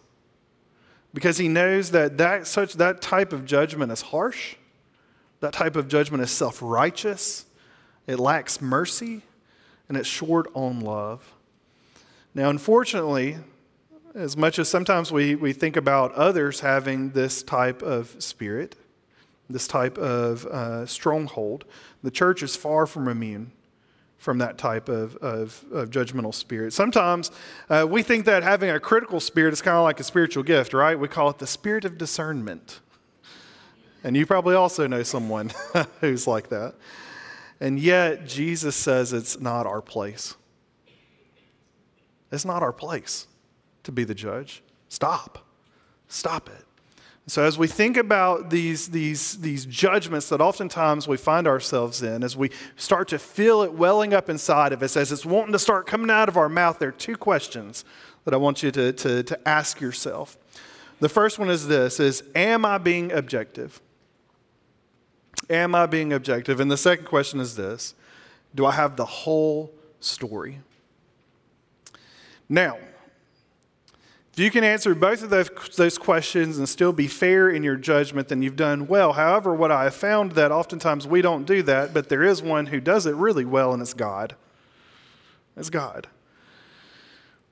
Because 1.14 1.38
he 1.38 1.48
knows 1.48 1.92
that 1.92 2.18
that, 2.18 2.48
such, 2.48 2.74
that 2.74 3.02
type 3.02 3.34
of 3.34 3.46
judgment 3.46 3.92
is 3.92 4.02
harsh, 4.02 4.56
that 5.40 5.54
type 5.54 5.76
of 5.76 5.88
judgment 5.88 6.24
is 6.24 6.32
self 6.32 6.60
righteous, 6.62 7.46
it 8.08 8.20
lacks 8.20 8.62
mercy, 8.62 9.22
and 9.88 9.98
it's 9.98 10.08
short 10.08 10.48
on 10.54 10.80
love. 10.80 11.34
Now, 12.34 12.50
unfortunately, 12.50 13.38
as 14.16 14.36
much 14.36 14.58
as 14.58 14.70
sometimes 14.70 15.12
we, 15.12 15.36
we 15.36 15.54
think 15.54 15.76
about 15.76 16.14
others 16.14 16.62
having 16.62 17.12
this 17.12 17.44
type 17.44 17.82
of 17.82 18.16
spirit, 18.20 18.76
this 19.50 19.68
type 19.68 19.98
of 19.98 20.46
uh, 20.48 20.86
stronghold, 20.86 21.66
the 22.02 22.12
church 22.12 22.42
is 22.42 22.56
far 22.56 22.86
from 22.86 23.08
immune 23.08 23.52
from 24.24 24.38
that 24.38 24.58
type 24.58 24.88
of, 24.88 25.18
of, 25.18 25.66
of 25.74 25.90
judgmental 25.90 26.34
spirit. 26.34 26.72
Sometimes 26.72 27.30
uh, 27.70 27.86
we 27.88 28.02
think 28.02 28.24
that 28.24 28.42
having 28.42 28.70
a 28.70 28.80
critical 28.80 29.20
spirit 29.20 29.52
is 29.52 29.62
kind 29.62 29.76
of 29.76 29.84
like 29.84 30.00
a 30.00 30.04
spiritual 30.04 30.44
gift, 30.44 30.74
right? 30.74 30.98
We 30.98 31.10
call 31.10 31.30
it 31.30 31.40
the 31.40 31.48
spirit 31.48 31.84
of 31.84 31.98
discernment. 31.98 32.80
And 34.02 34.16
you 34.16 34.26
probably 34.26 34.56
also 34.56 34.88
know 34.88 35.04
someone 35.04 35.52
who's 36.00 36.26
like 36.26 36.48
that. 36.50 36.76
And 37.60 37.78
yet, 37.78 38.26
Jesus 38.26 38.78
says 38.78 39.12
it's 39.12 39.42
not 39.42 39.66
our 39.68 39.82
place. 39.82 40.36
It's 42.32 42.46
not 42.46 42.64
our 42.64 42.74
place 42.74 43.28
to 43.84 43.92
be 43.92 44.06
the 44.06 44.16
judge. 44.16 44.64
Stop. 44.88 45.46
Stop 46.08 46.48
it. 46.48 46.66
So, 47.26 47.46
as 47.46 47.58
we 47.58 47.68
think 47.68 47.96
about 47.96 48.50
these, 48.50 48.90
these, 48.90 49.40
these 49.40 49.66
judgments 49.66 50.28
that 50.28 50.42
oftentimes 50.42 51.08
we 51.08 51.16
find 51.16 51.48
ourselves 51.48 52.04
in, 52.04 52.22
as 52.22 52.36
we 52.36 52.52
start 52.76 53.08
to 53.10 53.20
feel 53.20 53.62
it 53.62 53.74
welling 53.74 54.14
up 54.14 54.30
inside 54.30 54.74
of 54.74 54.84
us, 54.84 54.98
as 54.98 55.10
it's 55.12 55.26
wanting 55.26 55.54
to 55.54 55.60
start 55.60 55.88
coming 55.88 56.10
out 56.10 56.28
of 56.28 56.36
our 56.36 56.50
mouth, 56.50 56.80
there 56.80 56.90
are 56.90 56.92
two 56.92 57.16
questions 57.16 57.86
that 58.26 58.34
I 58.34 58.38
want 58.38 58.62
you 58.62 58.72
to, 58.72 58.92
to, 58.92 59.24
to 59.24 59.48
ask 59.48 59.80
yourself. 59.80 60.38
The 61.00 61.08
first 61.08 61.40
one 61.40 61.50
is 61.50 61.68
this 61.68 62.00
is 62.00 62.24
am 62.36 62.66
I 62.66 62.78
being 62.78 63.12
objective? 63.14 63.82
Am 65.50 65.76
I 65.76 65.86
being 65.86 66.12
objective? 66.12 66.60
And 66.60 66.70
the 66.70 66.78
second 66.78 67.06
question 67.06 67.40
is 67.40 67.56
this 67.56 67.96
Do 68.54 68.66
I 68.66 68.74
have 68.74 68.98
the 68.98 69.06
whole 69.06 69.74
story? 70.02 70.60
Now, 72.50 72.78
if 74.34 74.40
you 74.40 74.50
can 74.50 74.64
answer 74.64 74.96
both 74.96 75.22
of 75.22 75.30
those, 75.30 75.50
those 75.76 76.00
questions 76.00 76.58
and 76.58 76.68
still 76.68 76.92
be 76.92 77.08
fair 77.08 77.52
in 77.52 77.62
your 77.62 77.76
judgment, 77.76 78.30
then 78.30 78.42
you've 78.42 78.56
done 78.56 78.88
well. 78.88 79.14
However, 79.14 79.54
what 79.54 79.72
I 79.72 79.84
have 79.84 79.94
found 79.94 80.32
that 80.32 80.52
oftentimes 80.52 81.06
we 81.06 81.22
don't 81.22 81.46
do 81.46 81.62
that, 81.62 81.94
but 81.94 82.10
there 82.10 82.24
is 82.24 82.42
one 82.42 82.66
who 82.66 82.80
does 82.80 83.06
it 83.06 83.14
really 83.14 83.46
well, 83.46 83.74
and 83.74 83.82
it's 83.82 83.94
God. 83.94 84.36
It's 85.56 85.70
God. 85.70 86.08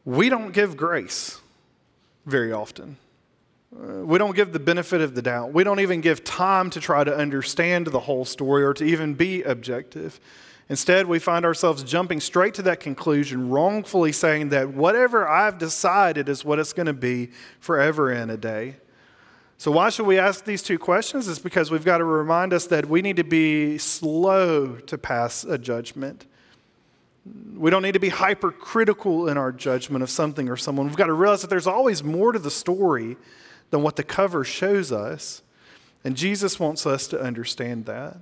We 0.05 0.29
don't 0.29 0.53
give 0.53 0.75
grace 0.75 1.39
very 2.25 2.51
often. 2.51 2.97
Uh, 3.75 4.03
we 4.03 4.17
don't 4.17 4.35
give 4.35 4.51
the 4.51 4.59
benefit 4.59 5.01
of 5.01 5.13
the 5.13 5.21
doubt. 5.21 5.53
We 5.53 5.63
don't 5.63 5.81
even 5.81 6.01
give 6.01 6.23
time 6.23 6.71
to 6.71 6.81
try 6.81 7.03
to 7.03 7.15
understand 7.15 7.87
the 7.87 7.99
whole 7.99 8.25
story 8.25 8.63
or 8.63 8.73
to 8.73 8.83
even 8.83 9.13
be 9.13 9.43
objective. 9.43 10.19
Instead, 10.71 11.05
we 11.05 11.19
find 11.19 11.43
ourselves 11.43 11.83
jumping 11.83 12.21
straight 12.21 12.53
to 12.53 12.61
that 12.61 12.79
conclusion, 12.79 13.49
wrongfully 13.49 14.13
saying 14.13 14.47
that 14.47 14.69
whatever 14.69 15.27
I've 15.27 15.57
decided 15.57 16.29
is 16.29 16.45
what 16.45 16.59
it's 16.59 16.71
going 16.71 16.85
to 16.85 16.93
be 16.93 17.31
forever 17.59 18.09
and 18.09 18.31
a 18.31 18.37
day. 18.37 18.77
So, 19.57 19.69
why 19.69 19.89
should 19.89 20.05
we 20.05 20.17
ask 20.17 20.45
these 20.45 20.63
two 20.63 20.79
questions? 20.79 21.27
It's 21.27 21.39
because 21.39 21.71
we've 21.71 21.83
got 21.83 21.97
to 21.97 22.05
remind 22.05 22.53
us 22.53 22.67
that 22.67 22.85
we 22.85 23.01
need 23.01 23.17
to 23.17 23.25
be 23.25 23.79
slow 23.79 24.77
to 24.77 24.97
pass 24.97 25.43
a 25.43 25.57
judgment. 25.57 26.25
We 27.53 27.69
don't 27.69 27.83
need 27.83 27.91
to 27.91 27.99
be 27.99 28.07
hypercritical 28.07 29.27
in 29.27 29.37
our 29.37 29.51
judgment 29.51 30.03
of 30.03 30.09
something 30.09 30.47
or 30.47 30.55
someone. 30.55 30.87
We've 30.87 30.95
got 30.95 31.07
to 31.07 31.13
realize 31.13 31.41
that 31.41 31.49
there's 31.49 31.67
always 31.67 32.01
more 32.01 32.31
to 32.31 32.39
the 32.39 32.49
story 32.49 33.17
than 33.71 33.83
what 33.83 33.97
the 33.97 34.03
cover 34.03 34.45
shows 34.45 34.93
us. 34.93 35.41
And 36.05 36.15
Jesus 36.15 36.61
wants 36.61 36.85
us 36.85 37.07
to 37.07 37.21
understand 37.21 37.87
that. 37.87 38.15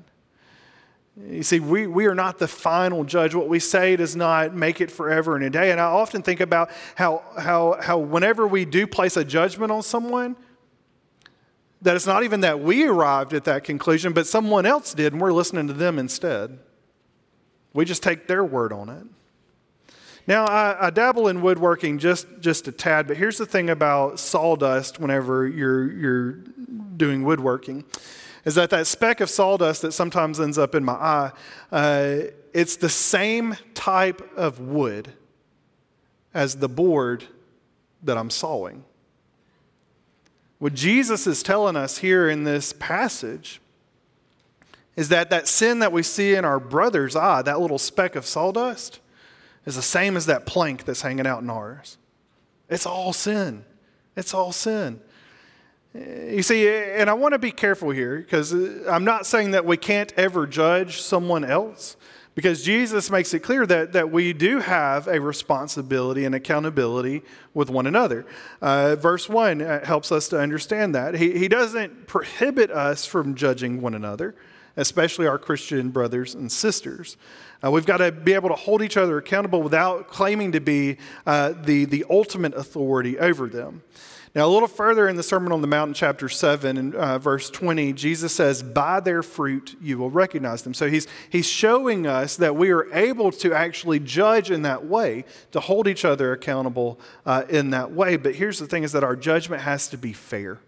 You 1.27 1.43
see, 1.43 1.59
we, 1.59 1.85
we 1.85 2.05
are 2.05 2.15
not 2.15 2.39
the 2.39 2.47
final 2.47 3.03
judge. 3.03 3.35
What 3.35 3.49
we 3.49 3.59
say 3.59 3.95
does 3.95 4.15
not 4.15 4.55
make 4.55 4.79
it 4.79 4.89
forever 4.89 5.35
and 5.35 5.43
a 5.43 5.49
day. 5.49 5.71
And 5.71 5.79
I 5.79 5.85
often 5.85 6.21
think 6.21 6.39
about 6.39 6.71
how, 6.95 7.23
how, 7.37 7.77
how 7.81 7.97
whenever 7.97 8.47
we 8.47 8.63
do 8.63 8.87
place 8.87 9.17
a 9.17 9.25
judgment 9.25 9.71
on 9.71 9.83
someone, 9.83 10.37
that 11.81 11.95
it's 11.95 12.05
not 12.05 12.23
even 12.23 12.41
that 12.41 12.61
we 12.61 12.87
arrived 12.87 13.33
at 13.33 13.43
that 13.45 13.63
conclusion, 13.63 14.13
but 14.13 14.27
someone 14.27 14.65
else 14.65 14.93
did, 14.93 15.13
and 15.13 15.21
we're 15.21 15.33
listening 15.33 15.67
to 15.67 15.73
them 15.73 15.99
instead. 15.99 16.59
We 17.73 17.85
just 17.85 18.03
take 18.03 18.27
their 18.27 18.43
word 18.43 18.73
on 18.73 18.89
it. 18.89 19.05
Now, 20.27 20.45
I, 20.45 20.87
I, 20.87 20.89
dabble 20.89 21.27
in 21.27 21.41
woodworking 21.41 21.97
just, 21.97 22.27
just 22.39 22.67
a 22.67 22.71
tad, 22.71 23.07
but 23.07 23.17
here's 23.17 23.37
the 23.37 23.45
thing 23.45 23.69
about 23.69 24.19
sawdust 24.19 24.99
whenever 24.99 25.47
you're, 25.47 25.91
you're 25.91 26.31
doing 26.31 27.23
woodworking 27.23 27.83
is 28.49 28.55
that 28.55 28.71
that 28.71 28.87
speck 28.87 29.21
of 29.21 29.29
sawdust 29.29 29.83
that 29.83 29.91
sometimes 29.91 30.39
ends 30.39 30.57
up 30.57 30.73
in 30.73 30.83
my 30.83 30.93
eye, 30.93 31.31
uh, 31.71 32.15
it's 32.51 32.77
the 32.77 32.89
same 32.89 33.55
type 33.75 34.27
of 34.35 34.59
wood 34.59 35.13
as 36.33 36.55
the 36.55 36.67
board 36.67 37.25
that 38.01 38.17
I'm 38.17 38.31
sawing. 38.31 38.85
What 40.57 40.73
Jesus 40.73 41.27
is 41.27 41.43
telling 41.43 41.75
us 41.75 41.99
here 41.99 42.27
in 42.27 42.43
this 42.43 42.73
passage 42.73 43.61
is 44.95 45.09
that 45.09 45.29
that 45.29 45.47
sin 45.47 45.77
that 45.77 45.91
we 45.91 46.01
see 46.01 46.33
in 46.33 46.43
our 46.43 46.59
brother's 46.59 47.15
eye, 47.15 47.43
that 47.43 47.59
little 47.59 47.77
speck 47.77 48.15
of 48.15 48.25
sawdust, 48.25 48.99
is 49.67 49.75
the 49.75 49.83
same 49.83 50.17
as 50.17 50.25
that 50.25 50.47
plank 50.47 50.85
that's 50.85 51.03
hanging 51.03 51.27
out 51.27 51.43
in 51.43 51.51
ours. 51.51 51.99
It's 52.67 52.87
all 52.87 53.13
sin. 53.13 53.63
It's 54.15 54.33
all 54.33 54.51
sin. 54.51 55.01
You 55.93 56.43
see, 56.43 56.67
and 56.69 57.09
I 57.09 57.13
want 57.13 57.33
to 57.33 57.39
be 57.39 57.51
careful 57.51 57.89
here 57.89 58.17
because 58.17 58.51
I'm 58.51 59.03
not 59.03 59.25
saying 59.25 59.51
that 59.51 59.65
we 59.65 59.75
can't 59.75 60.13
ever 60.17 60.45
judge 60.45 61.01
someone 61.01 61.43
else 61.43 61.97
because 62.35 62.63
Jesus 62.63 63.09
makes 63.09 63.33
it 63.33 63.39
clear 63.39 63.65
that, 63.65 63.93
that 63.93 64.11
we 64.11 64.31
do 64.31 64.59
have 64.59 65.07
a 65.07 65.19
responsibility 65.19 66.25
and 66.25 66.35
accountability 66.35 67.23
with 67.55 67.71
one 67.71 67.87
another. 67.87 68.25
Uh, 68.61 68.95
verse 68.97 69.27
1 69.27 69.61
uh, 69.61 69.83
helps 69.83 70.11
us 70.11 70.27
to 70.29 70.39
understand 70.39 70.93
that. 70.93 71.15
He, 71.15 71.37
he 71.37 71.47
doesn't 71.47 72.05
prohibit 72.05 72.69
us 72.69 73.05
from 73.05 73.33
judging 73.33 73.81
one 73.81 73.95
another, 73.95 74.35
especially 74.77 75.25
our 75.25 75.39
Christian 75.39 75.89
brothers 75.89 76.35
and 76.35 76.51
sisters. 76.51 77.17
Uh, 77.63 77.71
we've 77.71 77.87
got 77.87 77.97
to 77.97 78.11
be 78.11 78.33
able 78.33 78.49
to 78.49 78.55
hold 78.55 78.83
each 78.83 78.95
other 78.95 79.17
accountable 79.17 79.63
without 79.63 80.07
claiming 80.07 80.51
to 80.51 80.61
be 80.61 80.97
uh, 81.25 81.53
the, 81.63 81.85
the 81.85 82.05
ultimate 82.11 82.53
authority 82.53 83.17
over 83.17 83.47
them. 83.47 83.81
Now, 84.35 84.45
a 84.45 84.49
little 84.49 84.67
further 84.67 85.07
in 85.07 85.15
the 85.15 85.23
Sermon 85.23 85.51
on 85.51 85.61
the 85.61 85.67
Mount, 85.67 85.95
chapter 85.95 86.29
7, 86.29 86.77
and 86.77 86.93
uh, 86.93 87.17
verse 87.17 87.49
20, 87.49 87.93
Jesus 87.93 88.31
says, 88.31 88.61
By 88.61 88.99
their 88.99 89.23
fruit 89.23 89.75
you 89.81 89.97
will 89.97 90.11
recognize 90.11 90.61
them. 90.61 90.75
So 90.75 90.87
he's, 90.87 91.07
he's 91.31 91.47
showing 91.47 92.05
us 92.05 92.35
that 92.35 92.55
we 92.55 92.69
are 92.69 92.91
able 92.93 93.31
to 93.31 93.53
actually 93.53 93.99
judge 93.99 94.51
in 94.51 94.61
that 94.61 94.85
way, 94.85 95.25
to 95.51 95.59
hold 95.59 95.87
each 95.87 96.05
other 96.05 96.31
accountable 96.31 96.99
uh, 97.25 97.45
in 97.49 97.71
that 97.71 97.91
way. 97.91 98.17
But 98.17 98.35
here's 98.35 98.59
the 98.59 98.67
thing 98.67 98.83
is 98.83 98.91
that 98.91 99.03
our 99.03 99.15
judgment 99.15 99.63
has 99.63 99.87
to 99.89 99.97
be 99.97 100.13
fair. 100.13 100.59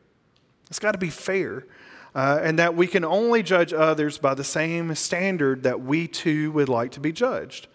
It's 0.67 0.79
got 0.79 0.93
to 0.93 0.97
be 0.97 1.11
fair. 1.11 1.67
Uh, 2.15 2.39
and 2.41 2.59
that 2.59 2.75
we 2.75 2.87
can 2.87 3.05
only 3.05 3.41
judge 3.41 3.73
others 3.73 4.17
by 4.17 4.33
the 4.33 4.43
same 4.43 4.93
standard 4.95 5.63
that 5.63 5.79
we 5.79 6.07
too 6.07 6.51
would 6.51 6.67
like 6.67 6.91
to 6.91 6.99
be 6.99 7.11
judged. 7.11 7.67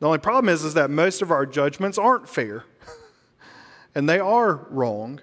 The 0.00 0.06
only 0.06 0.18
problem 0.18 0.52
is, 0.52 0.64
is 0.64 0.74
that 0.74 0.90
most 0.90 1.22
of 1.22 1.30
our 1.30 1.46
judgments 1.46 1.96
aren't 1.96 2.28
fair 2.28 2.64
and 3.94 4.08
they 4.08 4.18
are 4.18 4.66
wrong. 4.70 5.20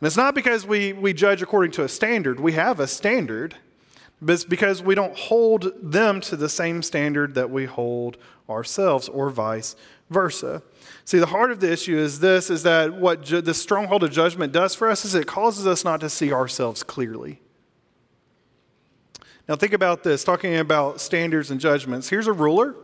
And 0.00 0.06
it's 0.06 0.16
not 0.16 0.34
because 0.34 0.66
we, 0.66 0.92
we 0.92 1.12
judge 1.12 1.42
according 1.42 1.72
to 1.72 1.84
a 1.84 1.88
standard, 1.88 2.40
we 2.40 2.52
have 2.52 2.80
a 2.80 2.86
standard, 2.86 3.56
but 4.20 4.32
it's 4.32 4.44
because 4.44 4.82
we 4.82 4.94
don't 4.94 5.16
hold 5.16 5.72
them 5.80 6.20
to 6.22 6.36
the 6.36 6.48
same 6.48 6.82
standard 6.82 7.34
that 7.34 7.50
we 7.50 7.66
hold 7.66 8.16
ourselves, 8.48 9.08
or 9.08 9.30
vice 9.30 9.76
versa. 10.10 10.62
See, 11.04 11.18
the 11.18 11.26
heart 11.26 11.50
of 11.50 11.60
the 11.60 11.70
issue 11.70 11.96
is 11.96 12.20
this 12.20 12.50
is 12.50 12.62
that 12.62 12.94
what 12.94 13.22
ju- 13.22 13.40
the 13.40 13.54
stronghold 13.54 14.02
of 14.02 14.10
judgment 14.10 14.52
does 14.52 14.74
for 14.74 14.88
us 14.88 15.04
is 15.04 15.14
it 15.14 15.26
causes 15.26 15.66
us 15.66 15.84
not 15.84 16.00
to 16.00 16.10
see 16.10 16.32
ourselves 16.32 16.82
clearly. 16.82 17.40
Now, 19.48 19.56
think 19.56 19.72
about 19.72 20.02
this 20.02 20.24
talking 20.24 20.56
about 20.56 21.00
standards 21.00 21.50
and 21.50 21.60
judgments. 21.60 22.08
Here's 22.08 22.26
a 22.26 22.32
ruler 22.32 22.74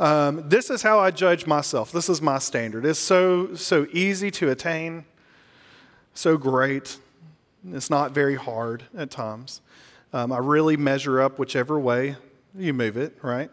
um, 0.00 0.48
this 0.48 0.70
is 0.70 0.82
how 0.82 0.98
I 0.98 1.10
judge 1.10 1.46
myself. 1.46 1.92
This 1.92 2.08
is 2.08 2.20
my 2.20 2.38
standard. 2.38 2.84
It's 2.84 2.98
so, 2.98 3.54
so 3.54 3.86
easy 3.92 4.30
to 4.32 4.50
attain, 4.50 5.04
so 6.14 6.36
great. 6.36 6.98
It's 7.70 7.90
not 7.90 8.12
very 8.12 8.36
hard 8.36 8.84
at 8.96 9.10
times. 9.10 9.60
Um, 10.12 10.32
I 10.32 10.38
really 10.38 10.76
measure 10.76 11.20
up 11.20 11.38
whichever 11.38 11.78
way 11.78 12.16
you 12.56 12.74
move 12.74 12.96
it, 12.96 13.16
right? 13.22 13.50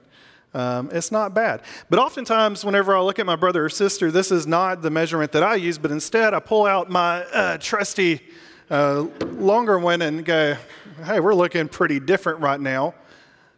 Um, 0.54 0.90
it's 0.92 1.12
not 1.12 1.34
bad. 1.34 1.62
But 1.90 2.00
oftentimes, 2.00 2.66
whenever 2.66 2.96
I 2.96 3.02
look 3.02 3.20
at 3.20 3.26
my 3.26 3.36
brother 3.36 3.66
or 3.66 3.70
sister, 3.70 4.10
this 4.10 4.32
is 4.32 4.48
not 4.48 4.82
the 4.82 4.90
measurement 4.90 5.32
that 5.34 5.44
I 5.44 5.56
use, 5.56 5.78
but 5.78 5.92
instead 5.92 6.34
I 6.34 6.40
pull 6.40 6.66
out 6.66 6.90
my 6.90 7.24
uh, 7.26 7.58
trusty 7.60 8.22
uh, 8.70 9.02
longer 9.26 9.78
one 9.78 10.02
and 10.02 10.26
go, 10.26 10.58
hey, 11.06 11.20
we're 11.20 11.36
looking 11.36 11.68
pretty 11.68 12.00
different 12.00 12.40
right 12.40 12.60
now, 12.60 12.96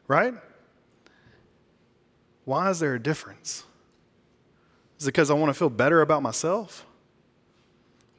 right? 0.08 0.34
Why 2.46 2.70
is 2.70 2.80
there 2.80 2.96
a 2.96 3.00
difference? 3.00 3.64
Is 5.00 5.08
it 5.08 5.10
because 5.10 5.30
I 5.32 5.34
want 5.34 5.50
to 5.50 5.54
feel 5.54 5.70
better 5.70 6.02
about 6.02 6.22
myself? 6.22 6.86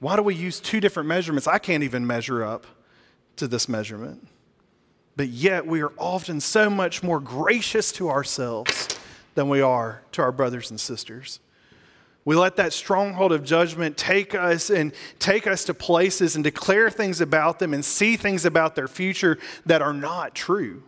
Why 0.01 0.17
do 0.17 0.23
we 0.23 0.35
use 0.35 0.59
two 0.59 0.81
different 0.81 1.09
measurements? 1.09 1.47
I 1.47 1.59
can't 1.59 1.85
even 1.85 2.07
measure 2.07 2.45
up 2.45 2.67
to 3.37 3.47
this 3.47 3.69
measurement. 3.69 4.27
But 5.15 5.29
yet, 5.29 5.67
we 5.67 5.83
are 5.83 5.93
often 5.99 6.41
so 6.41 6.71
much 6.71 7.03
more 7.03 7.21
gracious 7.21 7.93
to 7.93 8.11
ourselves 8.11 8.89
than 9.35 9.49
we 9.49 9.61
are 9.61 10.03
to 10.13 10.23
our 10.23 10.33
brothers 10.33 10.71
and 10.71 10.81
sisters. 10.81 11.39
We 12.25 12.37
let 12.37 12.57
that 12.57 12.73
stronghold 12.73 13.33
of 13.33 13.45
judgment 13.45 13.97
take 13.97 14.35
us 14.35 14.71
and 14.71 14.93
take 15.19 15.47
us 15.47 15.65
to 15.65 15.75
places 15.75 16.35
and 16.35 16.45
declare 16.45 16.89
things 16.89 17.21
about 17.21 17.59
them 17.59 17.75
and 17.75 17.85
see 17.85 18.17
things 18.17 18.45
about 18.45 18.75
their 18.75 18.89
future 18.89 19.39
that 19.67 19.83
are 19.83 19.93
not 19.93 20.35
true. 20.35 20.83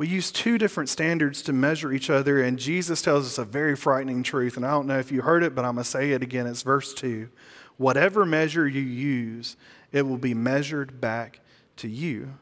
We 0.00 0.08
use 0.08 0.32
two 0.32 0.56
different 0.56 0.88
standards 0.88 1.42
to 1.42 1.52
measure 1.52 1.92
each 1.92 2.08
other, 2.08 2.42
and 2.42 2.58
Jesus 2.58 3.02
tells 3.02 3.26
us 3.26 3.36
a 3.36 3.44
very 3.44 3.76
frightening 3.76 4.22
truth. 4.22 4.56
And 4.56 4.64
I 4.64 4.70
don't 4.70 4.86
know 4.86 4.98
if 4.98 5.12
you 5.12 5.20
heard 5.20 5.42
it, 5.42 5.54
but 5.54 5.66
I'm 5.66 5.74
going 5.74 5.84
to 5.84 5.90
say 5.90 6.12
it 6.12 6.22
again. 6.22 6.46
It's 6.46 6.62
verse 6.62 6.94
2. 6.94 7.28
Whatever 7.76 8.24
measure 8.24 8.66
you 8.66 8.80
use, 8.80 9.58
it 9.92 10.08
will 10.08 10.16
be 10.16 10.32
measured 10.32 11.02
back 11.02 11.40
to 11.76 11.86
you. 11.86 12.32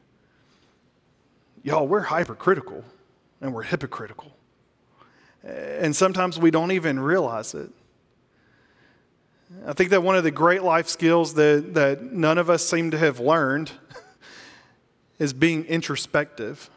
Y'all, 1.65 1.89
we're 1.89 2.03
hypercritical 2.03 2.85
and 3.41 3.53
we're 3.53 3.65
hypocritical. 3.65 4.31
And 5.43 5.97
sometimes 5.97 6.39
we 6.39 6.53
don't 6.53 6.71
even 6.71 7.01
realize 7.01 7.55
it. 7.55 7.73
I 9.67 9.73
think 9.73 9.91
that 9.91 10.05
one 10.05 10.15
of 10.15 10.23
the 10.23 10.31
great 10.31 10.63
life 10.63 10.87
skills 10.87 11.35
that, 11.35 11.75
that 11.75 12.05
none 12.05 12.39
of 12.39 12.51
us 12.51 12.65
seem 12.65 12.93
to 12.93 12.99
have 12.99 13.19
learned 13.19 13.73
is 15.19 15.33
being 15.33 15.65
introspective. 15.65 16.71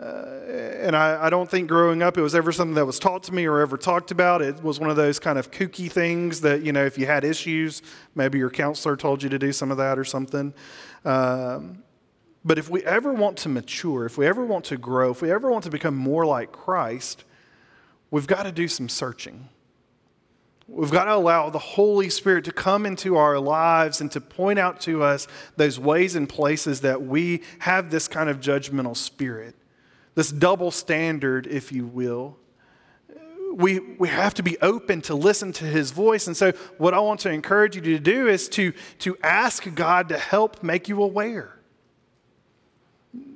Uh, 0.00 0.40
and 0.82 0.94
I, 0.94 1.26
I, 1.26 1.30
don't 1.30 1.50
think 1.50 1.68
growing 1.68 2.02
up 2.02 2.18
it 2.18 2.20
was 2.20 2.34
ever 2.34 2.52
something 2.52 2.74
that 2.74 2.84
was 2.84 2.98
taught 2.98 3.22
to 3.24 3.34
me 3.34 3.46
or 3.46 3.60
ever 3.60 3.78
talked 3.78 4.10
about. 4.10 4.42
It 4.42 4.62
was 4.62 4.78
one 4.78 4.90
of 4.90 4.96
those 4.96 5.18
kind 5.18 5.38
of 5.38 5.50
kooky 5.50 5.90
things 5.90 6.42
that, 6.42 6.62
you 6.62 6.70
know, 6.70 6.84
if 6.84 6.98
you 6.98 7.06
had 7.06 7.24
issues, 7.24 7.80
maybe 8.14 8.36
your 8.36 8.50
counselor 8.50 8.94
told 8.94 9.22
you 9.22 9.30
to 9.30 9.38
do 9.38 9.52
some 9.52 9.70
of 9.70 9.78
that 9.78 9.98
or 9.98 10.04
something. 10.04 10.52
Um, 11.06 11.82
but 12.44 12.58
if 12.58 12.68
we 12.68 12.84
ever 12.84 13.14
want 13.14 13.38
to 13.38 13.48
mature, 13.48 14.04
if 14.04 14.18
we 14.18 14.26
ever 14.26 14.44
want 14.44 14.66
to 14.66 14.76
grow, 14.76 15.10
if 15.10 15.22
we 15.22 15.32
ever 15.32 15.50
want 15.50 15.64
to 15.64 15.70
become 15.70 15.96
more 15.96 16.26
like 16.26 16.52
Christ, 16.52 17.24
we've 18.10 18.26
got 18.26 18.42
to 18.42 18.52
do 18.52 18.68
some 18.68 18.90
searching. 18.90 19.48
We've 20.68 20.90
got 20.90 21.04
to 21.06 21.14
allow 21.14 21.48
the 21.50 21.58
Holy 21.58 22.08
Spirit 22.08 22.44
to 22.44 22.52
come 22.52 22.86
into 22.86 23.16
our 23.16 23.38
lives 23.38 24.00
and 24.00 24.12
to 24.12 24.20
point 24.20 24.58
out 24.58 24.80
to 24.82 25.02
us 25.02 25.26
those 25.56 25.78
ways 25.78 26.16
and 26.16 26.28
places 26.28 26.82
that 26.82 27.02
we 27.02 27.42
have 27.60 27.90
this 27.90 28.08
kind 28.08 28.28
of 28.28 28.40
judgmental 28.40 28.96
spirit, 28.96 29.54
this 30.16 30.32
double 30.32 30.72
standard, 30.72 31.46
if 31.46 31.70
you 31.70 31.86
will. 31.86 32.36
We, 33.54 33.78
we 33.78 34.08
have 34.08 34.34
to 34.34 34.42
be 34.42 34.58
open 34.60 35.00
to 35.02 35.14
listen 35.14 35.52
to 35.52 35.64
his 35.64 35.92
voice. 35.92 36.26
And 36.26 36.36
so, 36.36 36.50
what 36.76 36.92
I 36.92 36.98
want 36.98 37.20
to 37.20 37.30
encourage 37.30 37.76
you 37.76 37.82
to 37.82 37.98
do 38.00 38.26
is 38.26 38.48
to, 38.50 38.72
to 38.98 39.16
ask 39.22 39.72
God 39.74 40.08
to 40.08 40.18
help 40.18 40.64
make 40.64 40.88
you 40.88 41.00
aware. 41.00 41.60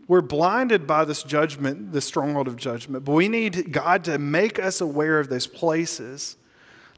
We're 0.08 0.20
blinded 0.20 0.88
by 0.88 1.04
this 1.04 1.22
judgment, 1.22 1.92
this 1.92 2.04
stronghold 2.04 2.48
of 2.48 2.56
judgment, 2.56 3.04
but 3.04 3.12
we 3.12 3.28
need 3.28 3.72
God 3.72 4.02
to 4.04 4.18
make 4.18 4.58
us 4.58 4.80
aware 4.80 5.20
of 5.20 5.28
those 5.28 5.46
places 5.46 6.36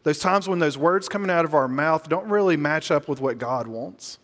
those 0.03 0.19
times 0.19 0.49
when 0.49 0.59
those 0.59 0.77
words 0.77 1.09
coming 1.09 1.31
out 1.31 1.45
of 1.45 1.55
our 1.55 1.69
mouth 1.69 2.09
don't 2.09 2.27
really 2.29 2.57
match 2.57 2.91
up 2.91 3.09
with 3.09 3.21
what 3.21 3.39
God 3.39 3.67
wants. 3.67 4.19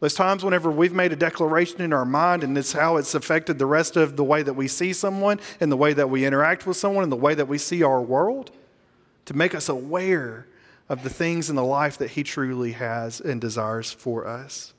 Those 0.00 0.14
times 0.14 0.44
whenever 0.44 0.70
we've 0.70 0.92
made 0.92 1.12
a 1.12 1.16
declaration 1.16 1.80
in 1.80 1.92
our 1.92 2.04
mind 2.04 2.44
and 2.44 2.56
it's 2.56 2.72
how 2.72 2.98
it's 2.98 3.14
affected 3.14 3.58
the 3.58 3.66
rest 3.66 3.96
of 3.96 4.16
the 4.16 4.22
way 4.22 4.42
that 4.42 4.54
we 4.54 4.68
see 4.68 4.92
someone 4.92 5.40
and 5.58 5.72
the 5.72 5.76
way 5.76 5.92
that 5.92 6.08
we 6.08 6.24
interact 6.24 6.66
with 6.66 6.76
someone 6.76 7.02
and 7.02 7.10
the 7.10 7.16
way 7.16 7.34
that 7.34 7.48
we 7.48 7.58
see 7.58 7.82
our 7.82 8.00
world 8.00 8.52
to 9.24 9.34
make 9.34 9.54
us 9.54 9.68
aware 9.68 10.46
of 10.88 11.02
the 11.02 11.10
things 11.10 11.50
in 11.50 11.56
the 11.56 11.64
life 11.64 11.98
that 11.98 12.10
He 12.10 12.22
truly 12.22 12.72
has 12.72 13.20
and 13.20 13.40
desires 13.40 13.92
for 13.92 14.26
us. 14.26 14.72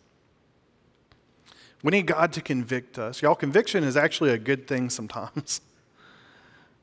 We 1.84 1.92
need 1.92 2.08
God 2.08 2.34
to 2.34 2.42
convict 2.42 2.98
us. 2.98 3.22
Y'all, 3.22 3.36
conviction 3.36 3.84
is 3.84 3.96
actually 3.96 4.32
a 4.32 4.38
good 4.38 4.68
thing 4.68 4.90
sometimes. 4.90 5.62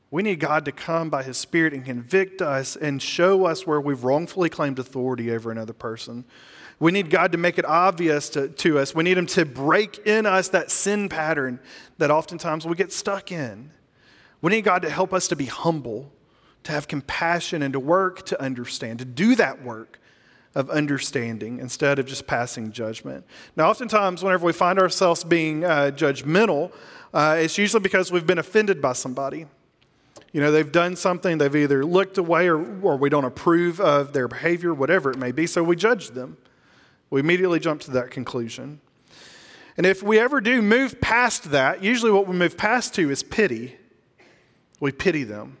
We 0.09 0.23
need 0.23 0.39
God 0.39 0.63
to 0.63 0.71
come 0.71 1.09
by 1.09 1.23
His 1.23 1.37
Spirit 1.37 1.73
and 1.73 1.83
convict 1.83 2.41
us 2.41 2.77
and 2.77 3.01
show 3.01 3.45
us 3.45 3.67
where 3.67 3.81
we've 3.81 4.05
wrongfully 4.05 4.49
claimed 4.49 4.79
authority 4.79 5.29
over 5.29 5.51
another 5.51 5.73
person. 5.73 6.23
We 6.79 6.91
need 6.91 7.09
God 7.09 7.31
to 7.31 7.37
make 7.37 7.57
it 7.57 7.65
obvious 7.65 8.29
to, 8.29 8.49
to 8.49 8.79
us. 8.79 8.93
We 8.93 9.03
need 9.03 9.17
Him 9.17 9.25
to 9.27 9.45
break 9.45 9.99
in 10.05 10.25
us 10.25 10.49
that 10.49 10.69
sin 10.69 11.09
pattern 11.09 11.59
that 11.97 12.11
oftentimes 12.11 12.65
we 12.65 12.75
get 12.75 12.93
stuck 12.93 13.31
in. 13.31 13.71
We 14.41 14.51
need 14.51 14.63
God 14.63 14.83
to 14.83 14.89
help 14.89 15.13
us 15.13 15.27
to 15.29 15.35
be 15.35 15.45
humble, 15.45 16.11
to 16.63 16.71
have 16.71 16.87
compassion, 16.87 17.63
and 17.63 17.73
to 17.73 17.79
work 17.79 18.25
to 18.27 18.39
understand, 18.41 18.99
to 18.99 19.05
do 19.05 19.35
that 19.35 19.63
work 19.63 19.99
of 20.53 20.69
understanding 20.69 21.59
instead 21.59 21.99
of 21.99 22.05
just 22.05 22.27
passing 22.27 22.71
judgment. 22.71 23.25
Now, 23.55 23.69
oftentimes, 23.69 24.23
whenever 24.23 24.45
we 24.45 24.53
find 24.53 24.79
ourselves 24.79 25.23
being 25.23 25.63
uh, 25.63 25.91
judgmental, 25.93 26.71
uh, 27.13 27.37
it's 27.39 27.57
usually 27.57 27.81
because 27.81 28.11
we've 28.11 28.27
been 28.27 28.37
offended 28.37 28.81
by 28.81 28.93
somebody. 28.93 29.47
You 30.31 30.41
know, 30.41 30.51
they've 30.51 30.71
done 30.71 30.95
something, 30.95 31.39
they've 31.39 31.55
either 31.55 31.85
looked 31.85 32.17
away 32.17 32.47
or, 32.47 32.57
or 32.81 32.97
we 32.97 33.09
don't 33.09 33.25
approve 33.25 33.79
of 33.79 34.13
their 34.13 34.27
behavior, 34.27 34.73
whatever 34.73 35.09
it 35.09 35.17
may 35.17 35.31
be, 35.31 35.47
so 35.47 35.63
we 35.63 35.75
judge 35.75 36.09
them. 36.09 36.37
We 37.09 37.19
immediately 37.19 37.59
jump 37.59 37.81
to 37.81 37.91
that 37.91 38.11
conclusion. 38.11 38.81
And 39.77 39.85
if 39.85 40.03
we 40.03 40.19
ever 40.19 40.41
do 40.41 40.61
move 40.61 40.99
past 40.99 41.51
that, 41.51 41.83
usually 41.83 42.11
what 42.11 42.27
we 42.27 42.35
move 42.35 42.57
past 42.57 42.93
to 42.95 43.09
is 43.09 43.23
pity. 43.23 43.77
We 44.79 44.91
pity 44.91 45.23
them. 45.23 45.57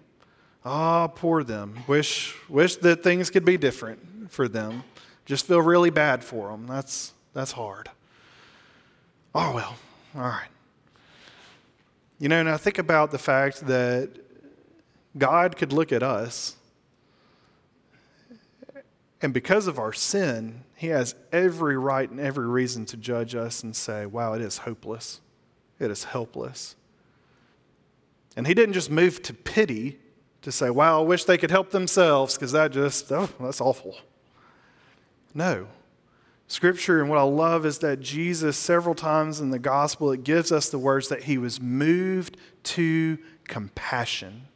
Ah, 0.65 1.03
oh, 1.03 1.07
poor 1.07 1.43
them. 1.43 1.79
Wish, 1.87 2.35
wish 2.49 2.75
that 2.77 3.01
things 3.01 3.29
could 3.29 3.45
be 3.45 3.57
different 3.57 4.31
for 4.31 4.49
them. 4.49 4.83
Just 5.25 5.45
feel 5.45 5.61
really 5.61 5.89
bad 5.89 6.23
for 6.23 6.49
them. 6.49 6.67
That's, 6.67 7.13
that's 7.33 7.53
hard. 7.53 7.89
Oh, 9.33 9.53
well, 9.53 9.75
all 10.15 10.21
right. 10.21 10.49
You 12.19 12.27
know, 12.27 12.43
now 12.43 12.57
think 12.57 12.79
about 12.79 13.11
the 13.11 13.17
fact 13.17 13.67
that 13.67 14.09
God 15.17 15.55
could 15.55 15.71
look 15.71 15.93
at 15.93 16.03
us, 16.03 16.56
and 19.21 19.33
because 19.33 19.67
of 19.67 19.79
our 19.79 19.93
sin, 19.93 20.63
He 20.75 20.87
has 20.87 21.15
every 21.31 21.77
right 21.77 22.09
and 22.09 22.19
every 22.19 22.47
reason 22.47 22.85
to 22.87 22.97
judge 22.97 23.35
us 23.35 23.63
and 23.63 23.75
say, 23.75 24.05
wow, 24.05 24.33
it 24.33 24.41
is 24.41 24.59
hopeless. 24.59 25.21
It 25.79 25.89
is 25.89 26.05
helpless. 26.05 26.75
And 28.35 28.45
He 28.45 28.53
didn't 28.53 28.73
just 28.73 28.91
move 28.91 29.21
to 29.23 29.33
pity 29.33 29.99
to 30.43 30.51
say, 30.51 30.69
wow, 30.69 31.01
I 31.01 31.05
wish 31.05 31.23
they 31.23 31.37
could 31.37 31.51
help 31.51 31.71
themselves 31.71 32.35
because 32.35 32.51
that 32.51 32.71
just, 32.71 33.11
oh, 33.11 33.29
that's 33.39 33.59
awful. 33.59 33.97
No. 35.33 35.67
Scripture, 36.47 37.01
and 37.01 37.09
what 37.09 37.17
I 37.17 37.23
love 37.23 37.65
is 37.65 37.79
that 37.79 37.99
Jesus, 37.99 38.55
several 38.55 38.95
times 38.95 39.41
in 39.41 39.49
the 39.49 39.59
gospel, 39.59 40.11
it 40.11 40.23
gives 40.23 40.51
us 40.51 40.69
the 40.69 40.79
words 40.79 41.09
that 41.09 41.23
he 41.23 41.37
was 41.37 41.59
moved 41.59 42.37
to 42.63 43.17
compassion. 43.47 44.47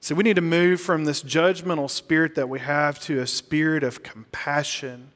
So 0.00 0.14
we 0.14 0.22
need 0.22 0.36
to 0.36 0.42
move 0.42 0.80
from 0.80 1.04
this 1.04 1.22
judgmental 1.22 1.90
spirit 1.90 2.34
that 2.36 2.48
we 2.48 2.60
have 2.60 3.00
to 3.00 3.20
a 3.20 3.26
spirit 3.26 3.82
of 3.82 4.02
compassion 4.02 5.12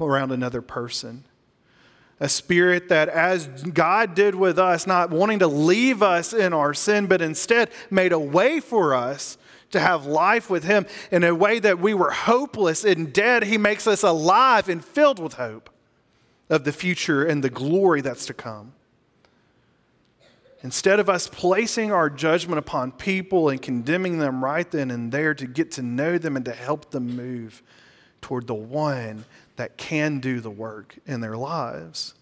around 0.00 0.32
another 0.32 0.60
person. 0.60 1.24
A 2.20 2.28
spirit 2.28 2.88
that, 2.88 3.08
as 3.08 3.46
God 3.46 4.16
did 4.16 4.34
with 4.34 4.58
us, 4.58 4.86
not 4.86 5.10
wanting 5.10 5.38
to 5.38 5.46
leave 5.46 6.02
us 6.02 6.32
in 6.32 6.52
our 6.52 6.74
sin, 6.74 7.06
but 7.06 7.22
instead 7.22 7.70
made 7.90 8.12
a 8.12 8.18
way 8.18 8.58
for 8.58 8.92
us 8.92 9.38
to 9.70 9.78
have 9.78 10.04
life 10.04 10.50
with 10.50 10.64
Him 10.64 10.86
in 11.12 11.22
a 11.22 11.34
way 11.34 11.60
that 11.60 11.78
we 11.78 11.94
were 11.94 12.10
hopeless 12.10 12.84
and 12.84 13.12
dead. 13.12 13.44
He 13.44 13.56
makes 13.56 13.86
us 13.86 14.02
alive 14.02 14.68
and 14.68 14.84
filled 14.84 15.20
with 15.20 15.34
hope 15.34 15.70
of 16.50 16.64
the 16.64 16.72
future 16.72 17.24
and 17.24 17.44
the 17.44 17.50
glory 17.50 18.00
that's 18.00 18.26
to 18.26 18.34
come. 18.34 18.72
Instead 20.62 20.98
of 20.98 21.08
us 21.08 21.28
placing 21.28 21.92
our 21.92 22.10
judgment 22.10 22.58
upon 22.58 22.90
people 22.90 23.48
and 23.48 23.62
condemning 23.62 24.18
them 24.18 24.44
right 24.44 24.68
then 24.70 24.90
and 24.90 25.12
there 25.12 25.32
to 25.32 25.46
get 25.46 25.70
to 25.72 25.82
know 25.82 26.18
them 26.18 26.34
and 26.34 26.44
to 26.44 26.52
help 26.52 26.90
them 26.90 27.16
move 27.16 27.62
toward 28.20 28.46
the 28.48 28.54
one 28.54 29.24
that 29.56 29.76
can 29.76 30.18
do 30.18 30.40
the 30.40 30.50
work 30.50 30.96
in 31.06 31.20
their 31.20 31.36
lives. 31.36 32.14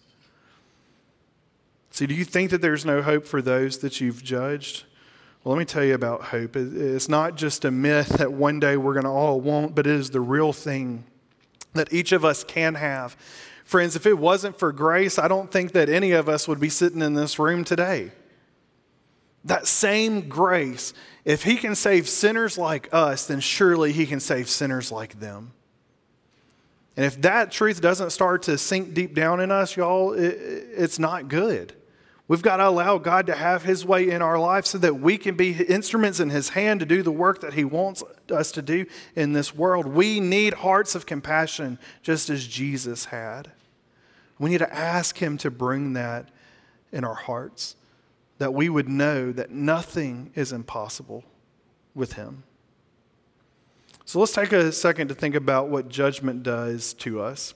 See, 1.89 2.05
do 2.05 2.13
you 2.13 2.25
think 2.25 2.51
that 2.51 2.61
there's 2.61 2.85
no 2.85 3.01
hope 3.01 3.25
for 3.25 3.41
those 3.41 3.79
that 3.79 3.99
you've 3.99 4.23
judged? 4.23 4.83
Well, 5.43 5.55
let 5.55 5.59
me 5.59 5.65
tell 5.65 5.83
you 5.83 5.95
about 5.95 6.25
hope. 6.25 6.55
It's 6.55 7.09
not 7.09 7.37
just 7.37 7.65
a 7.65 7.71
myth 7.71 8.09
that 8.09 8.33
one 8.33 8.59
day 8.59 8.77
we're 8.77 8.93
going 8.93 9.05
to 9.05 9.09
all 9.09 9.41
want, 9.41 9.73
but 9.73 9.87
it 9.87 9.93
is 9.93 10.11
the 10.11 10.21
real 10.21 10.53
thing 10.53 11.05
that 11.73 11.91
each 11.91 12.11
of 12.11 12.23
us 12.23 12.43
can 12.43 12.75
have. 12.75 13.17
Friends, 13.65 13.95
if 13.95 14.05
it 14.05 14.19
wasn't 14.19 14.59
for 14.59 14.71
grace, 14.71 15.17
I 15.17 15.27
don't 15.27 15.51
think 15.51 15.71
that 15.71 15.89
any 15.89 16.11
of 16.11 16.29
us 16.29 16.47
would 16.47 16.59
be 16.59 16.69
sitting 16.69 17.01
in 17.01 17.15
this 17.15 17.39
room 17.39 17.63
today. 17.63 18.11
That 19.47 19.65
same 19.65 20.27
grace, 20.27 20.93
if 21.23 21.43
he 21.43 21.55
can 21.55 21.73
save 21.73 22.07
sinners 22.09 22.57
like 22.57 22.89
us, 22.93 23.27
then 23.27 23.39
surely 23.39 23.93
he 23.93 24.05
can 24.05 24.19
save 24.19 24.49
sinners 24.49 24.91
like 24.91 25.21
them. 25.21 25.53
And 26.97 27.05
if 27.05 27.21
that 27.21 27.51
truth 27.51 27.79
doesn't 27.79 28.09
start 28.09 28.43
to 28.43 28.57
sink 28.57 28.93
deep 28.93 29.15
down 29.15 29.39
in 29.39 29.49
us, 29.49 29.77
y'all, 29.77 30.11
it, 30.11 30.37
it's 30.75 30.99
not 30.99 31.29
good. 31.29 31.73
We've 32.27 32.41
got 32.41 32.57
to 32.57 32.67
allow 32.67 32.97
God 32.97 33.27
to 33.27 33.35
have 33.35 33.63
his 33.63 33.85
way 33.85 34.09
in 34.09 34.21
our 34.21 34.37
life 34.37 34.65
so 34.65 34.79
that 34.79 34.99
we 34.99 35.17
can 35.17 35.37
be 35.37 35.51
instruments 35.63 36.19
in 36.19 36.29
his 36.29 36.49
hand 36.49 36.81
to 36.81 36.85
do 36.85 37.01
the 37.01 37.11
work 37.11 37.39
that 37.39 37.53
he 37.53 37.63
wants 37.63 38.03
us 38.29 38.51
to 38.51 38.61
do 38.61 38.85
in 39.15 39.31
this 39.31 39.55
world. 39.55 39.85
We 39.85 40.19
need 40.19 40.55
hearts 40.55 40.93
of 40.93 41.05
compassion 41.05 41.79
just 42.01 42.29
as 42.29 42.45
Jesus 42.45 43.05
had. 43.05 43.51
We 44.39 44.49
need 44.49 44.57
to 44.57 44.73
ask 44.73 45.19
him 45.19 45.37
to 45.37 45.49
bring 45.49 45.93
that 45.93 46.27
in 46.91 47.05
our 47.05 47.15
hearts 47.15 47.76
that 48.37 48.53
we 48.53 48.69
would 48.69 48.87
know 48.87 49.31
that 49.31 49.51
nothing 49.51 50.31
is 50.35 50.51
impossible 50.51 51.23
with 51.95 52.13
Him. 52.13 52.43
So 54.05 54.19
let's 54.19 54.31
take 54.31 54.53
a 54.53 54.71
second 54.71 55.09
to 55.09 55.15
think 55.15 55.35
about 55.35 55.69
what 55.69 55.89
judgment 55.89 56.43
does 56.43 56.93
to 56.95 57.19
us. 57.21 57.53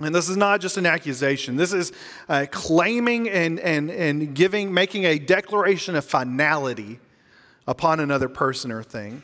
And 0.00 0.14
this 0.14 0.28
is 0.28 0.36
not 0.36 0.60
just 0.60 0.76
an 0.76 0.86
accusation. 0.86 1.56
This 1.56 1.72
is 1.72 1.92
uh, 2.28 2.46
claiming 2.50 3.28
and, 3.28 3.60
and, 3.60 3.90
and 3.90 4.34
giving, 4.34 4.72
making 4.72 5.04
a 5.04 5.18
declaration 5.18 5.94
of 5.94 6.04
finality 6.04 7.00
upon 7.66 8.00
another 8.00 8.28
person 8.28 8.72
or 8.72 8.82
thing. 8.82 9.22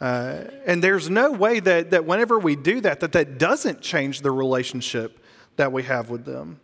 Uh, 0.00 0.44
and 0.66 0.82
there's 0.82 1.08
no 1.08 1.30
way 1.30 1.60
that, 1.60 1.90
that 1.90 2.04
whenever 2.04 2.38
we 2.38 2.56
do 2.56 2.80
that, 2.80 3.00
that 3.00 3.12
that 3.12 3.38
doesn't 3.38 3.80
change 3.80 4.22
the 4.22 4.30
relationship 4.30 5.24
that 5.56 5.70
we 5.72 5.82
have 5.84 6.10
with 6.10 6.24
them. 6.24 6.60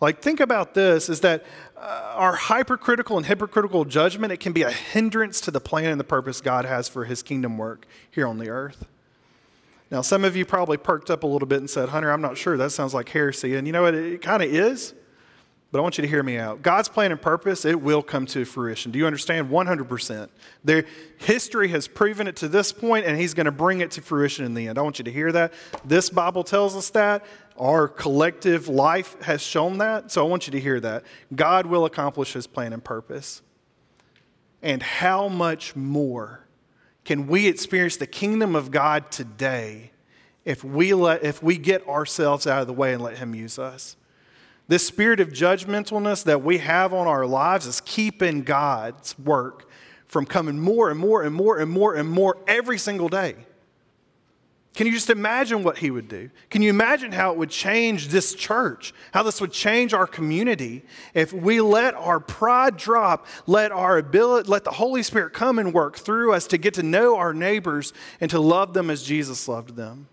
Like, 0.00 0.20
think 0.20 0.40
about 0.40 0.74
this 0.74 1.08
is 1.08 1.20
that 1.20 1.44
Uh, 1.76 2.12
our 2.14 2.36
hypercritical 2.36 3.16
and 3.16 3.26
hypocritical 3.26 3.84
judgment, 3.84 4.32
it 4.32 4.38
can 4.38 4.52
be 4.52 4.62
a 4.62 4.70
hindrance 4.70 5.40
to 5.40 5.50
the 5.50 5.60
plan 5.60 5.86
and 5.86 5.98
the 5.98 6.04
purpose 6.04 6.40
God 6.40 6.64
has 6.64 6.88
for 6.88 7.04
his 7.04 7.22
kingdom 7.22 7.58
work 7.58 7.86
here 8.10 8.26
on 8.26 8.38
the 8.38 8.48
earth. 8.48 8.86
Now, 9.90 10.00
some 10.00 10.24
of 10.24 10.36
you 10.36 10.44
probably 10.44 10.76
perked 10.76 11.10
up 11.10 11.24
a 11.24 11.26
little 11.26 11.46
bit 11.46 11.58
and 11.58 11.68
said, 11.68 11.90
Hunter, 11.90 12.10
I'm 12.10 12.22
not 12.22 12.38
sure. 12.38 12.56
That 12.56 12.70
sounds 12.70 12.94
like 12.94 13.08
heresy. 13.08 13.56
And 13.56 13.66
you 13.66 13.72
know 13.72 13.82
what? 13.82 13.94
It 13.94 14.22
kind 14.22 14.42
of 14.42 14.52
is. 14.52 14.94
But 15.74 15.80
I 15.80 15.82
want 15.82 15.98
you 15.98 16.02
to 16.02 16.08
hear 16.08 16.22
me 16.22 16.38
out. 16.38 16.62
God's 16.62 16.88
plan 16.88 17.10
and 17.10 17.20
purpose, 17.20 17.64
it 17.64 17.80
will 17.80 18.00
come 18.00 18.26
to 18.26 18.44
fruition. 18.44 18.92
Do 18.92 18.98
you 19.00 19.06
understand? 19.06 19.50
100%. 19.50 20.28
There, 20.62 20.84
history 21.18 21.66
has 21.70 21.88
proven 21.88 22.28
it 22.28 22.36
to 22.36 22.48
this 22.48 22.72
point, 22.72 23.06
and 23.06 23.18
He's 23.18 23.34
going 23.34 23.46
to 23.46 23.50
bring 23.50 23.80
it 23.80 23.90
to 23.92 24.00
fruition 24.00 24.44
in 24.44 24.54
the 24.54 24.68
end. 24.68 24.78
I 24.78 24.82
want 24.82 25.00
you 25.00 25.04
to 25.04 25.10
hear 25.10 25.32
that. 25.32 25.52
This 25.84 26.10
Bible 26.10 26.44
tells 26.44 26.76
us 26.76 26.90
that. 26.90 27.24
Our 27.58 27.86
collective 27.86 28.68
life 28.68 29.20
has 29.22 29.40
shown 29.42 29.78
that. 29.78 30.10
So 30.10 30.24
I 30.24 30.28
want 30.28 30.46
you 30.46 30.50
to 30.52 30.60
hear 30.60 30.80
that. 30.80 31.04
God 31.34 31.66
will 31.66 31.84
accomplish 31.84 32.32
His 32.32 32.46
plan 32.46 32.72
and 32.72 32.82
purpose. 32.82 33.42
And 34.62 34.82
how 34.82 35.28
much 35.28 35.76
more 35.76 36.46
can 37.04 37.26
we 37.26 37.46
experience 37.46 37.96
the 37.96 38.06
kingdom 38.06 38.56
of 38.56 38.70
God 38.70 39.10
today 39.10 39.92
if 40.44 40.64
we, 40.64 40.94
let, 40.94 41.22
if 41.22 41.42
we 41.42 41.58
get 41.58 41.86
ourselves 41.86 42.46
out 42.46 42.62
of 42.62 42.66
the 42.66 42.72
way 42.72 42.94
and 42.94 43.02
let 43.02 43.18
Him 43.18 43.34
use 43.34 43.58
us? 43.58 43.96
This 44.66 44.86
spirit 44.86 45.20
of 45.20 45.28
judgmentalness 45.28 46.24
that 46.24 46.42
we 46.42 46.58
have 46.58 46.94
on 46.94 47.06
our 47.06 47.26
lives 47.26 47.66
is 47.66 47.82
keeping 47.82 48.42
God's 48.42 49.18
work 49.18 49.68
from 50.06 50.24
coming 50.24 50.58
more 50.58 50.90
and 50.90 50.98
more 50.98 51.22
and 51.22 51.34
more 51.34 51.58
and 51.58 51.70
more 51.70 51.94
and 51.94 52.08
more 52.08 52.38
every 52.46 52.78
single 52.78 53.08
day. 53.08 53.34
Can 54.74 54.88
you 54.88 54.92
just 54.92 55.08
imagine 55.08 55.62
what 55.62 55.78
he 55.78 55.92
would 55.92 56.08
do? 56.08 56.30
Can 56.50 56.60
you 56.60 56.68
imagine 56.68 57.12
how 57.12 57.30
it 57.30 57.38
would 57.38 57.50
change 57.50 58.08
this 58.08 58.34
church? 58.34 58.92
How 59.12 59.22
this 59.22 59.40
would 59.40 59.52
change 59.52 59.94
our 59.94 60.06
community 60.06 60.84
if 61.14 61.32
we 61.32 61.60
let 61.60 61.94
our 61.94 62.18
pride 62.18 62.76
drop, 62.76 63.26
let 63.46 63.70
our 63.70 63.98
ability, 63.98 64.48
let 64.48 64.64
the 64.64 64.72
Holy 64.72 65.04
Spirit 65.04 65.32
come 65.32 65.60
and 65.60 65.72
work 65.72 65.96
through 65.96 66.32
us 66.32 66.48
to 66.48 66.58
get 66.58 66.74
to 66.74 66.82
know 66.82 67.16
our 67.16 67.32
neighbors 67.32 67.92
and 68.20 68.28
to 68.32 68.40
love 68.40 68.74
them 68.74 68.90
as 68.90 69.04
Jesus 69.04 69.46
loved 69.46 69.76
them? 69.76 70.08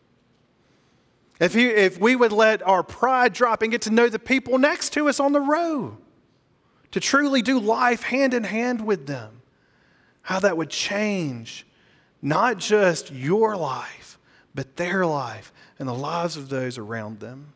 If, 1.39 1.55
he, 1.55 1.65
if 1.65 1.99
we 1.99 2.15
would 2.15 2.31
let 2.31 2.61
our 2.61 2.83
pride 2.83 3.33
drop 3.33 3.63
and 3.63 3.71
get 3.71 3.81
to 3.83 3.89
know 3.89 4.09
the 4.09 4.19
people 4.19 4.59
next 4.59 4.93
to 4.93 5.09
us 5.09 5.19
on 5.19 5.31
the 5.31 5.41
road, 5.41 5.97
to 6.91 6.99
truly 6.99 7.41
do 7.41 7.59
life 7.59 8.03
hand 8.03 8.35
in 8.35 8.43
hand 8.43 8.85
with 8.85 9.07
them, 9.07 9.41
how 10.21 10.39
that 10.39 10.55
would 10.55 10.69
change 10.69 11.65
not 12.21 12.59
just 12.59 13.11
your 13.11 13.57
life, 13.57 14.10
but 14.53 14.77
their 14.77 15.05
life 15.05 15.53
and 15.79 15.87
the 15.87 15.93
lives 15.93 16.37
of 16.37 16.49
those 16.49 16.77
around 16.77 17.19
them. 17.19 17.53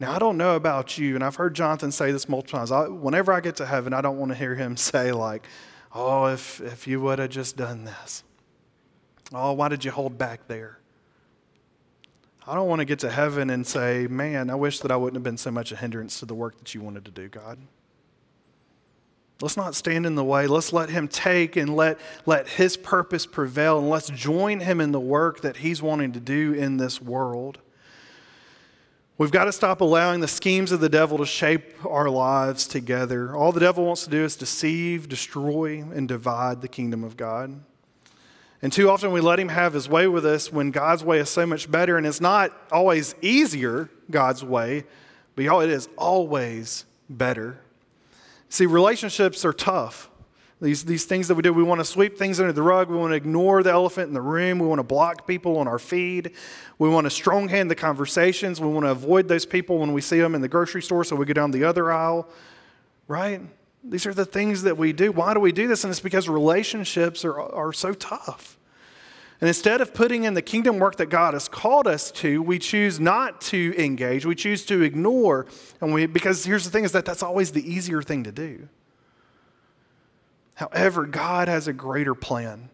Now, 0.00 0.12
I 0.12 0.18
don't 0.18 0.36
know 0.36 0.56
about 0.56 0.98
you, 0.98 1.14
and 1.14 1.22
I've 1.22 1.36
heard 1.36 1.54
Jonathan 1.54 1.92
say 1.92 2.10
this 2.10 2.28
multiple 2.28 2.58
times. 2.58 2.72
I, 2.72 2.88
whenever 2.88 3.32
I 3.32 3.40
get 3.40 3.56
to 3.56 3.66
heaven, 3.66 3.92
I 3.92 4.00
don't 4.00 4.18
want 4.18 4.32
to 4.32 4.34
hear 4.36 4.54
him 4.54 4.76
say, 4.76 5.12
like, 5.12 5.46
oh, 5.94 6.26
if, 6.26 6.60
if 6.60 6.86
you 6.86 7.00
would 7.00 7.18
have 7.18 7.30
just 7.30 7.56
done 7.56 7.84
this. 7.84 8.24
Oh, 9.32 9.52
why 9.52 9.68
did 9.68 9.84
you 9.84 9.90
hold 9.90 10.18
back 10.18 10.48
there? 10.48 10.78
I 12.46 12.56
don't 12.56 12.66
want 12.66 12.80
to 12.80 12.84
get 12.84 12.98
to 13.00 13.10
heaven 13.10 13.50
and 13.50 13.64
say, 13.64 14.08
man, 14.08 14.50
I 14.50 14.56
wish 14.56 14.80
that 14.80 14.90
I 14.90 14.96
wouldn't 14.96 15.14
have 15.14 15.22
been 15.22 15.36
so 15.36 15.52
much 15.52 15.70
a 15.70 15.76
hindrance 15.76 16.18
to 16.18 16.26
the 16.26 16.34
work 16.34 16.58
that 16.58 16.74
you 16.74 16.80
wanted 16.80 17.04
to 17.04 17.12
do, 17.12 17.28
God. 17.28 17.58
Let's 19.40 19.56
not 19.56 19.74
stand 19.74 20.06
in 20.06 20.14
the 20.14 20.24
way. 20.24 20.46
Let's 20.46 20.72
let 20.72 20.90
Him 20.90 21.08
take 21.08 21.56
and 21.56 21.74
let, 21.74 21.98
let 22.26 22.48
His 22.48 22.76
purpose 22.76 23.26
prevail, 23.26 23.78
and 23.78 23.88
let's 23.88 24.08
join 24.08 24.60
Him 24.60 24.80
in 24.80 24.92
the 24.92 25.00
work 25.00 25.40
that 25.40 25.58
He's 25.58 25.82
wanting 25.82 26.12
to 26.12 26.20
do 26.20 26.52
in 26.52 26.76
this 26.76 27.02
world. 27.02 27.58
We've 29.18 29.30
got 29.30 29.44
to 29.44 29.52
stop 29.52 29.80
allowing 29.80 30.20
the 30.20 30.28
schemes 30.28 30.72
of 30.72 30.80
the 30.80 30.88
devil 30.88 31.18
to 31.18 31.26
shape 31.26 31.74
our 31.86 32.08
lives 32.08 32.66
together. 32.66 33.36
All 33.36 33.52
the 33.52 33.60
devil 33.60 33.84
wants 33.84 34.04
to 34.04 34.10
do 34.10 34.24
is 34.24 34.36
deceive, 34.36 35.08
destroy, 35.08 35.80
and 35.80 36.08
divide 36.08 36.60
the 36.60 36.68
kingdom 36.68 37.04
of 37.04 37.16
God. 37.16 37.60
And 38.62 38.72
too 38.72 38.88
often 38.88 39.12
we 39.12 39.20
let 39.20 39.38
him 39.40 39.48
have 39.48 39.74
his 39.74 39.88
way 39.88 40.06
with 40.06 40.24
us 40.24 40.52
when 40.52 40.70
God's 40.70 41.04
way 41.04 41.18
is 41.18 41.28
so 41.28 41.44
much 41.44 41.70
better. 41.70 41.98
And 41.98 42.06
it's 42.06 42.20
not 42.20 42.52
always 42.70 43.14
easier, 43.20 43.90
God's 44.10 44.44
way, 44.44 44.84
but 45.34 45.44
y'all, 45.44 45.60
it 45.60 45.70
is 45.70 45.88
always 45.96 46.84
better. 47.10 47.60
See, 48.52 48.66
relationships 48.66 49.46
are 49.46 49.54
tough. 49.54 50.10
These, 50.60 50.84
these 50.84 51.06
things 51.06 51.26
that 51.28 51.36
we 51.36 51.42
do, 51.42 51.54
we 51.54 51.62
want 51.62 51.80
to 51.80 51.86
sweep 51.86 52.18
things 52.18 52.38
under 52.38 52.52
the 52.52 52.60
rug. 52.60 52.90
We 52.90 52.98
want 52.98 53.12
to 53.12 53.16
ignore 53.16 53.62
the 53.62 53.70
elephant 53.70 54.08
in 54.08 54.12
the 54.12 54.20
room. 54.20 54.58
We 54.58 54.66
want 54.66 54.78
to 54.78 54.82
block 54.82 55.26
people 55.26 55.56
on 55.56 55.66
our 55.66 55.78
feed. 55.78 56.32
We 56.78 56.90
want 56.90 57.06
to 57.06 57.10
strong 57.10 57.48
hand 57.48 57.70
the 57.70 57.74
conversations. 57.74 58.60
We 58.60 58.68
want 58.68 58.84
to 58.84 58.90
avoid 58.90 59.26
those 59.26 59.46
people 59.46 59.78
when 59.78 59.94
we 59.94 60.02
see 60.02 60.20
them 60.20 60.34
in 60.34 60.42
the 60.42 60.48
grocery 60.48 60.82
store 60.82 61.02
so 61.02 61.16
we 61.16 61.24
go 61.24 61.32
down 61.32 61.50
the 61.50 61.64
other 61.64 61.90
aisle, 61.90 62.28
right? 63.08 63.40
These 63.82 64.04
are 64.04 64.12
the 64.12 64.26
things 64.26 64.64
that 64.64 64.76
we 64.76 64.92
do. 64.92 65.12
Why 65.12 65.32
do 65.32 65.40
we 65.40 65.52
do 65.52 65.66
this? 65.66 65.82
And 65.84 65.90
it's 65.90 66.00
because 66.00 66.28
relationships 66.28 67.24
are, 67.24 67.40
are 67.40 67.72
so 67.72 67.94
tough. 67.94 68.58
And 69.42 69.48
instead 69.48 69.80
of 69.80 69.92
putting 69.92 70.22
in 70.22 70.34
the 70.34 70.40
kingdom 70.40 70.78
work 70.78 70.98
that 70.98 71.06
God 71.06 71.34
has 71.34 71.48
called 71.48 71.88
us 71.88 72.12
to, 72.12 72.40
we 72.40 72.60
choose 72.60 73.00
not 73.00 73.40
to 73.40 73.74
engage. 73.76 74.24
We 74.24 74.36
choose 74.36 74.64
to 74.66 74.82
ignore. 74.82 75.46
And 75.80 75.92
we, 75.92 76.06
because 76.06 76.44
here's 76.44 76.62
the 76.62 76.70
thing 76.70 76.84
is 76.84 76.92
that 76.92 77.04
that's 77.04 77.24
always 77.24 77.50
the 77.50 77.68
easier 77.68 78.02
thing 78.02 78.22
to 78.22 78.30
do. 78.30 78.68
However, 80.54 81.06
God 81.06 81.48
has 81.48 81.66
a 81.66 81.72
greater 81.72 82.14
plan 82.14 82.70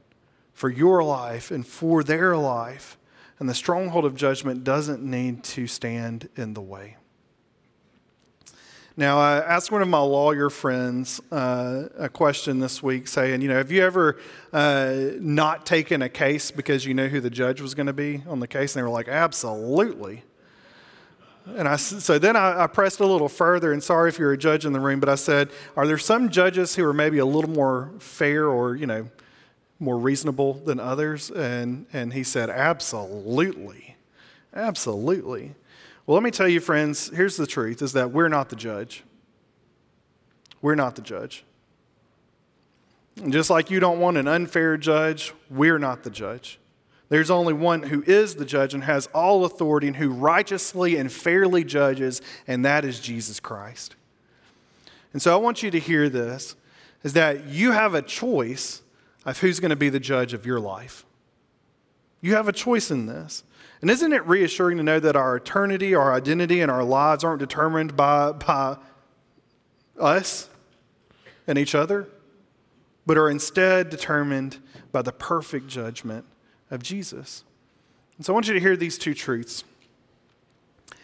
for 0.53 0.69
your 0.69 1.03
life 1.03 1.51
and 1.51 1.67
for 1.67 2.05
their 2.05 2.37
life. 2.37 2.99
And 3.39 3.49
the 3.49 3.55
stronghold 3.55 4.05
of 4.05 4.15
judgment 4.15 4.63
doesn't 4.63 5.03
need 5.03 5.45
to 5.45 5.67
stand 5.67 6.29
in 6.37 6.53
the 6.53 6.61
way. 6.61 6.99
Now, 8.99 9.21
I 9.21 9.37
asked 9.37 9.71
one 9.71 9.81
of 9.81 9.87
my 9.87 10.01
lawyer 10.01 10.51
friends 10.51 11.21
uh, 11.31 11.85
a 11.99 12.09
question 12.09 12.59
this 12.59 12.83
week 12.83 13.07
saying, 13.07 13.43
you 13.43 13.47
know, 13.47 13.55
have 13.55 13.71
you 13.71 13.85
ever 13.85 14.19
uh, 14.53 15.11
not 15.21 15.65
taken 15.65 16.03
a 16.03 16.09
case 16.09 16.51
because 16.51 16.85
you 16.85 16.95
know 16.95 17.07
who 17.07 17.21
the 17.21 17.31
judge 17.31 17.61
was 17.61 17.77
going 17.77 17.87
to 17.87 17.93
be 17.93 18.25
on 18.27 18.41
the 18.41 18.49
case? 18.49 18.75
And 18.75 18.81
they 18.81 18.83
were 18.83 18.93
like, 18.93 19.07
absolutely. 19.07 20.25
And 21.47 21.69
I, 21.69 21.77
so 21.77 22.19
then 22.19 22.35
I, 22.35 22.65
I, 22.65 22.67
pressed 22.67 22.99
a 22.99 23.07
little 23.07 23.29
further, 23.29 23.73
and 23.73 23.81
sorry 23.81 24.09
if 24.09 24.19
you're 24.19 24.33
a 24.33 24.37
judge 24.37 24.67
in 24.67 24.73
the 24.73 24.81
room, 24.81 24.99
but 24.99 25.09
I 25.09 25.15
said, 25.15 25.51
are 25.77 25.87
there 25.87 25.97
some 25.97 26.29
judges 26.29 26.75
who 26.75 26.85
are 26.85 26.93
maybe 26.93 27.19
a 27.19 27.25
little 27.25 27.51
more 27.51 27.93
fair 28.01 28.49
or, 28.49 28.75
you 28.75 28.87
know, 28.87 29.09
more 29.79 29.97
reasonable 29.97 30.55
than 30.55 30.81
others? 30.81 31.31
And, 31.31 31.87
and 31.93 32.15
he 32.15 32.25
said, 32.25 32.51
absolutely. 32.51 33.95
Absolutely. 34.53 35.55
Well, 36.09 36.14
let 36.14 36.23
me 36.23 36.31
tell 36.31 36.49
you, 36.49 36.61
friends, 36.61 37.11
here's 37.11 37.37
the 37.37 37.47
truth 37.47 37.83
is 37.83 37.92
that 37.92 38.12
we're 38.12 38.31
not 38.31 38.49
the 38.49 38.57
judge. 38.57 39.05
We're 40.62 40.75
not 40.75 40.97
the 40.97 41.03
judge. 41.03 41.44
And 43.23 43.31
just 43.31 43.51
like 43.51 43.71
you 43.71 43.79
don't 43.79 44.01
want 44.01 44.16
an 44.16 44.27
unfair 44.27 44.79
judge, 44.79 45.35
we're 45.51 45.79
not 45.79 46.05
the 46.05 46.11
judge. 46.11 46.59
There's 47.11 47.31
only 47.31 47.53
one 47.53 47.83
who 47.83 48.03
is 48.07 48.37
the 48.37 48.47
judge 48.47 48.73
and 48.73 48.85
has 48.85 49.07
all 49.09 49.44
authority 49.44 49.87
and 49.87 49.97
who 49.97 50.09
righteously 50.09 50.97
and 50.97 51.12
fairly 51.12 51.62
judges, 51.62 52.23
and 52.47 52.64
that 52.64 52.87
is 52.87 53.01
Jesus 53.01 53.38
Christ. 53.38 53.94
And 55.12 55.21
so 55.21 55.35
I 55.35 55.37
want 55.37 55.62
you 55.62 55.71
to 55.71 55.79
hear 55.79 56.09
this 56.09 56.57
is 57.03 57.12
that 57.12 57.49
you 57.49 57.73
have 57.73 57.92
a 57.92 58.01
choice 58.01 58.81
of 59.27 59.40
who's 59.40 59.61
going 59.61 59.68
to 59.71 59.77
be 59.77 59.90
the 59.90 60.01
judge 60.01 60.33
of 60.33 60.47
your 60.47 60.59
life. 60.59 61.05
You 62.23 62.35
have 62.35 62.49
a 62.49 62.53
choice 62.53 62.90
in 62.90 63.05
this. 63.05 63.44
And 63.81 63.91
isn't 63.91 64.12
it 64.12 64.27
reassuring 64.27 64.77
to 64.79 64.83
know 64.83 64.99
that 64.99 65.14
our 65.14 65.37
eternity, 65.37 65.95
our 65.95 66.12
identity, 66.12 66.61
and 66.61 66.71
our 66.71 66.83
lives 66.83 67.23
aren't 67.23 67.38
determined 67.38 67.97
by, 67.97 68.33
by 68.33 68.77
us 69.99 70.49
and 71.47 71.57
each 71.57 71.75
other, 71.75 72.09
but 73.07 73.17
are 73.17 73.31
instead 73.31 73.88
determined 73.88 74.59
by 74.91 75.03
the 75.03 75.12
perfect 75.12 75.69
judgment 75.69 76.25
of 76.71 76.83
Jesus? 76.83 77.45
And 78.17 78.27
so 78.27 78.33
I 78.33 78.35
want 78.35 78.49
you 78.49 78.55
to 78.55 78.61
hear 78.61 78.77
these 78.77 78.99
two 78.99 79.14
truths 79.14 79.64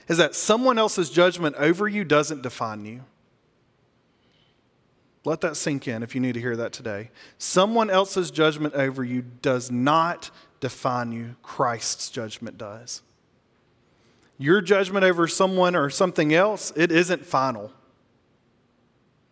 is 0.09 0.19
that 0.19 0.35
someone 0.35 0.79
else's 0.79 1.09
judgment 1.11 1.57
over 1.57 1.89
you 1.89 2.05
doesn't 2.05 2.43
define 2.43 2.85
you. 2.85 3.05
Let 5.25 5.41
that 5.41 5.57
sink 5.57 5.89
in 5.89 6.03
if 6.03 6.15
you 6.15 6.21
need 6.21 6.35
to 6.35 6.41
hear 6.41 6.57
that 6.57 6.73
today. 6.73 7.11
Someone 7.39 7.89
else's 7.89 8.31
judgment 8.31 8.75
over 8.75 9.03
you 9.03 9.23
does 9.23 9.71
not 9.71 10.31
define 10.65 11.13
you, 11.13 11.37
Christ's 11.43 12.09
judgment 12.09 12.57
does. 12.57 13.03
Your 14.39 14.63
judgment 14.63 15.05
over 15.05 15.29
someone 15.29 15.77
or 15.77 15.91
something 15.91 16.33
else, 16.33 16.73
it 16.75 16.91
isn't 16.91 17.27
final. 17.27 17.71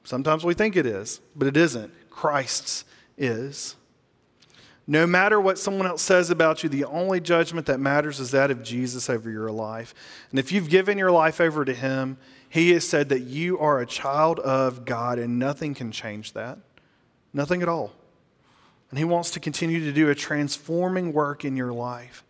Sometimes 0.04 0.44
we 0.44 0.52
think 0.52 0.76
it 0.76 0.84
is, 0.84 1.22
but 1.34 1.48
it 1.48 1.56
isn't. 1.56 1.90
Christ's 2.10 2.84
is. 3.16 3.76
No 4.86 5.06
matter 5.06 5.40
what 5.40 5.58
someone 5.58 5.86
else 5.86 6.02
says 6.02 6.28
about 6.28 6.62
you, 6.62 6.68
the 6.68 6.84
only 6.84 7.18
judgment 7.18 7.66
that 7.66 7.80
matters 7.80 8.20
is 8.20 8.32
that 8.32 8.50
of 8.50 8.62
Jesus 8.62 9.08
over 9.08 9.30
your 9.30 9.50
life. 9.50 9.94
And 10.30 10.38
if 10.38 10.52
you've 10.52 10.68
given 10.68 10.98
your 10.98 11.12
life 11.12 11.40
over 11.40 11.64
to 11.64 11.72
Him, 11.72 12.18
He 12.50 12.72
has 12.72 12.86
said 12.86 13.08
that 13.08 13.20
you 13.20 13.58
are 13.58 13.80
a 13.80 13.86
child 13.86 14.38
of 14.40 14.84
God, 14.84 15.18
and 15.18 15.38
nothing 15.38 15.72
can 15.72 15.92
change 15.92 16.34
that. 16.34 16.58
Nothing 17.32 17.62
at 17.62 17.70
all. 17.70 17.94
And 18.92 18.98
He 18.98 19.06
wants 19.06 19.30
to 19.30 19.40
continue 19.40 19.80
to 19.80 19.92
do 19.92 20.10
a 20.10 20.14
transforming 20.14 21.14
work 21.14 21.46
in 21.46 21.56
your 21.56 21.72
life. 21.72 22.24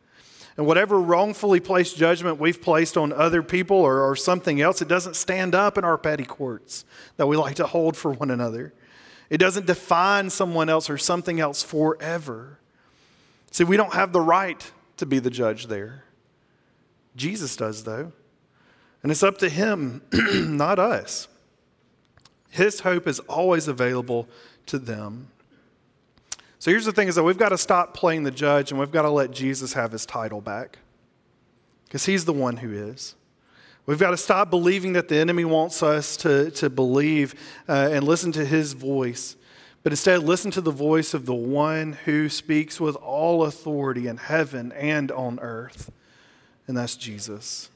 And 0.57 0.65
whatever 0.65 1.01
wrongfully 1.01 1.59
placed 1.59 1.97
judgment 1.97 2.39
we've 2.39 2.63
placed 2.63 2.97
on 2.97 3.13
other 3.13 3.43
people 3.43 3.79
or, 3.79 4.01
or, 4.01 4.15
something 4.15 4.61
else, 4.61 4.81
it 4.81 4.87
doesn't 4.87 5.17
stand 5.17 5.57
up 5.57 5.77
in 5.77 5.83
our 5.83 5.99
petty 5.99 6.25
courts 6.25 6.85
that 7.17 7.27
we 7.27 7.37
like 7.37 7.57
to 7.57 7.67
hold 7.67 7.97
for 7.97 8.13
one 8.13 8.31
another. 8.31 8.73
It 9.29 9.39
doesn't 9.39 9.67
define 9.67 10.31
someone 10.31 10.69
else 10.69 10.89
or 10.89 10.99
something 10.99 11.41
else 11.41 11.65
forever. 11.65 12.61
See, 13.51 13.65
we 13.65 13.77
don't 13.77 13.95
have 13.95 14.13
the 14.13 14.21
right 14.21 14.71
to 14.99 15.05
be 15.05 15.19
the 15.19 15.31
judge 15.31 15.67
there. 15.67 16.05
Jesus 17.17 17.57
does, 17.57 17.83
though. 17.83 18.13
And 19.03 19.11
it's 19.11 19.25
up 19.25 19.39
to 19.39 19.49
him, 19.49 20.03
not 20.13 20.79
us. 20.79 21.27
His 22.51 22.81
hope 22.81 23.09
is 23.09 23.19
always 23.21 23.67
available 23.67 24.29
to 24.67 24.79
them. 24.79 25.29
So 26.63 26.71
here's 26.71 26.85
the 26.85 26.93
thing 26.93 27.09
is 27.09 27.17
that 27.17 27.25
we've 27.25 27.37
got 27.37 27.49
to 27.49 27.59
stop 27.59 27.93
playing 27.93 28.23
the 28.23 28.31
judge 28.31 28.71
and 28.71 28.79
we've 28.79 28.93
got 28.93 29.03
to 29.03 29.11
let 29.11 29.33
Jesus 29.33 29.73
have 29.73 29.91
his 29.91 30.07
title 30.07 30.41
back. 30.41 30.79
Because 31.87 32.07
he's 32.07 32.25
the 32.25 32.33
one 32.33 32.59
who 32.59 32.71
is. 32.71 33.17
We've 33.85 33.99
got 33.99 34.13
to 34.13 34.17
stop 34.17 34.49
believing 34.49 34.93
that 34.93 35.09
the 35.09 35.17
enemy 35.17 35.45
wants 35.45 35.83
us 35.83 36.17
to, 36.19 36.53
to 36.53 36.71
believe 36.71 37.35
uh, 37.69 37.89
and 37.91 38.07
listen 38.07 38.31
to 38.31 38.45
his 38.45 38.75
voice, 38.75 39.35
but 39.83 39.93
instead 39.93 40.23
listen 40.23 40.53
to 40.53 40.61
the 40.61 40.71
voice 40.71 41.15
of 41.15 41.27
the 41.27 41.35
one 41.35 41.95
who 42.05 42.29
speaks 42.29 42.81
with 42.81 42.95
all 42.95 43.43
authority 43.43 44.07
in 44.07 44.19
heaven 44.19 44.71
and 44.71 45.11
on 45.11 45.41
earth, 45.41 45.91
and 46.69 46.77
that's 46.77 46.95
Jesus. 46.95 47.71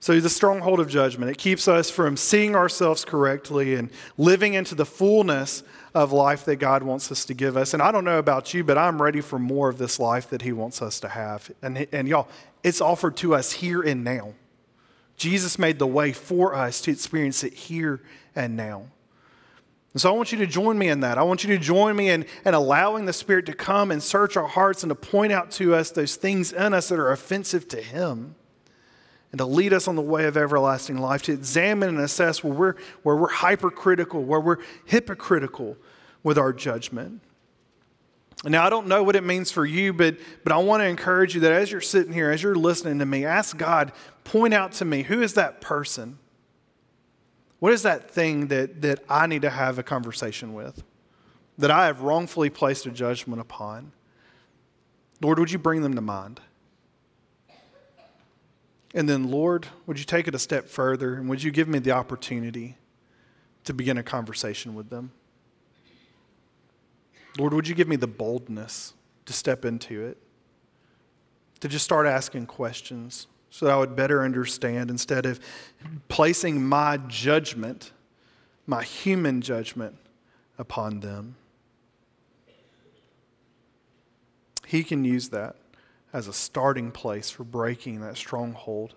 So, 0.00 0.14
he's 0.14 0.24
the 0.24 0.30
stronghold 0.30 0.80
of 0.80 0.88
judgment, 0.88 1.30
it 1.30 1.38
keeps 1.38 1.68
us 1.68 1.88
from 1.88 2.16
seeing 2.16 2.56
ourselves 2.56 3.04
correctly 3.04 3.76
and 3.76 3.90
living 4.18 4.54
into 4.54 4.74
the 4.74 4.86
fullness 4.86 5.62
of 5.94 6.12
life 6.12 6.44
that 6.44 6.56
God 6.56 6.82
wants 6.82 7.10
us 7.10 7.24
to 7.26 7.34
give 7.34 7.56
us. 7.56 7.74
And 7.74 7.82
I 7.82 7.90
don't 7.90 8.04
know 8.04 8.18
about 8.18 8.54
you, 8.54 8.62
but 8.62 8.78
I'm 8.78 9.00
ready 9.00 9.20
for 9.20 9.38
more 9.38 9.68
of 9.68 9.78
this 9.78 9.98
life 9.98 10.30
that 10.30 10.42
He 10.42 10.52
wants 10.52 10.82
us 10.82 11.00
to 11.00 11.08
have. 11.08 11.50
And, 11.62 11.86
and 11.92 12.06
y'all, 12.08 12.28
it's 12.62 12.80
offered 12.80 13.16
to 13.18 13.34
us 13.34 13.52
here 13.52 13.82
and 13.82 14.04
now. 14.04 14.34
Jesus 15.16 15.58
made 15.58 15.78
the 15.78 15.86
way 15.86 16.12
for 16.12 16.54
us 16.54 16.80
to 16.82 16.90
experience 16.90 17.44
it 17.44 17.52
here 17.52 18.02
and 18.34 18.56
now. 18.56 18.86
And 19.92 20.00
so 20.00 20.12
I 20.12 20.16
want 20.16 20.30
you 20.30 20.38
to 20.38 20.46
join 20.46 20.78
me 20.78 20.88
in 20.88 21.00
that. 21.00 21.18
I 21.18 21.22
want 21.24 21.42
you 21.42 21.50
to 21.56 21.58
join 21.58 21.96
me 21.96 22.10
in, 22.10 22.24
in 22.44 22.54
allowing 22.54 23.06
the 23.06 23.12
Spirit 23.12 23.46
to 23.46 23.52
come 23.52 23.90
and 23.90 24.02
search 24.02 24.36
our 24.36 24.46
hearts 24.46 24.84
and 24.84 24.90
to 24.90 24.94
point 24.94 25.32
out 25.32 25.50
to 25.52 25.74
us 25.74 25.90
those 25.90 26.14
things 26.16 26.52
in 26.52 26.72
us 26.72 26.88
that 26.88 26.98
are 26.98 27.10
offensive 27.10 27.66
to 27.68 27.82
Him 27.82 28.36
and 29.32 29.38
to 29.38 29.44
lead 29.44 29.72
us 29.72 29.86
on 29.86 29.96
the 29.96 30.02
way 30.02 30.24
of 30.24 30.36
everlasting 30.36 30.98
life, 30.98 31.22
to 31.22 31.32
examine 31.32 31.88
and 31.88 32.00
assess 32.00 32.42
where 32.42 32.52
we're, 32.52 32.74
where 33.02 33.16
we're 33.16 33.28
hypercritical, 33.28 34.24
where 34.24 34.40
we're 34.40 34.58
hypocritical 34.84 35.76
with 36.22 36.36
our 36.36 36.52
judgment. 36.52 37.20
Now, 38.44 38.64
I 38.64 38.70
don't 38.70 38.86
know 38.86 39.02
what 39.02 39.16
it 39.16 39.24
means 39.24 39.52
for 39.52 39.66
you, 39.66 39.92
but, 39.92 40.16
but 40.44 40.52
I 40.52 40.56
want 40.58 40.80
to 40.82 40.86
encourage 40.86 41.34
you 41.34 41.42
that 41.42 41.52
as 41.52 41.70
you're 41.70 41.80
sitting 41.80 42.12
here, 42.12 42.30
as 42.30 42.42
you're 42.42 42.54
listening 42.54 42.98
to 42.98 43.06
me, 43.06 43.24
ask 43.24 43.56
God, 43.56 43.92
point 44.24 44.54
out 44.54 44.72
to 44.72 44.84
me, 44.84 45.02
who 45.02 45.20
is 45.22 45.34
that 45.34 45.60
person? 45.60 46.18
What 47.58 47.72
is 47.72 47.82
that 47.82 48.10
thing 48.10 48.46
that, 48.48 48.80
that 48.80 49.00
I 49.08 49.26
need 49.26 49.42
to 49.42 49.50
have 49.50 49.78
a 49.78 49.82
conversation 49.82 50.54
with, 50.54 50.82
that 51.58 51.70
I 51.70 51.86
have 51.86 52.00
wrongfully 52.00 52.48
placed 52.48 52.86
a 52.86 52.90
judgment 52.90 53.42
upon? 53.42 53.92
Lord, 55.20 55.38
would 55.38 55.52
you 55.52 55.58
bring 55.58 55.82
them 55.82 55.94
to 55.94 56.00
mind? 56.00 56.40
And 58.94 59.08
then, 59.08 59.30
Lord, 59.30 59.68
would 59.86 59.98
you 59.98 60.04
take 60.04 60.26
it 60.26 60.34
a 60.34 60.38
step 60.38 60.68
further 60.68 61.14
and 61.14 61.28
would 61.28 61.42
you 61.42 61.50
give 61.50 61.68
me 61.68 61.78
the 61.78 61.92
opportunity 61.92 62.76
to 63.64 63.72
begin 63.72 63.98
a 63.98 64.02
conversation 64.02 64.74
with 64.74 64.90
them? 64.90 65.12
Lord, 67.38 67.54
would 67.54 67.68
you 67.68 67.74
give 67.74 67.86
me 67.86 67.96
the 67.96 68.08
boldness 68.08 68.94
to 69.26 69.32
step 69.32 69.64
into 69.64 70.04
it, 70.04 70.18
to 71.60 71.68
just 71.68 71.84
start 71.84 72.06
asking 72.06 72.46
questions 72.46 73.28
so 73.50 73.66
that 73.66 73.72
I 73.72 73.76
would 73.78 73.94
better 73.94 74.24
understand 74.24 74.90
instead 74.90 75.26
of 75.26 75.38
placing 76.08 76.64
my 76.64 76.96
judgment, 76.96 77.92
my 78.66 78.82
human 78.82 79.40
judgment, 79.40 79.96
upon 80.58 81.00
them? 81.00 81.36
He 84.66 84.82
can 84.82 85.04
use 85.04 85.28
that 85.28 85.56
as 86.12 86.28
a 86.28 86.32
starting 86.32 86.90
place 86.90 87.30
for 87.30 87.44
breaking 87.44 88.00
that 88.00 88.16
stronghold 88.16 88.94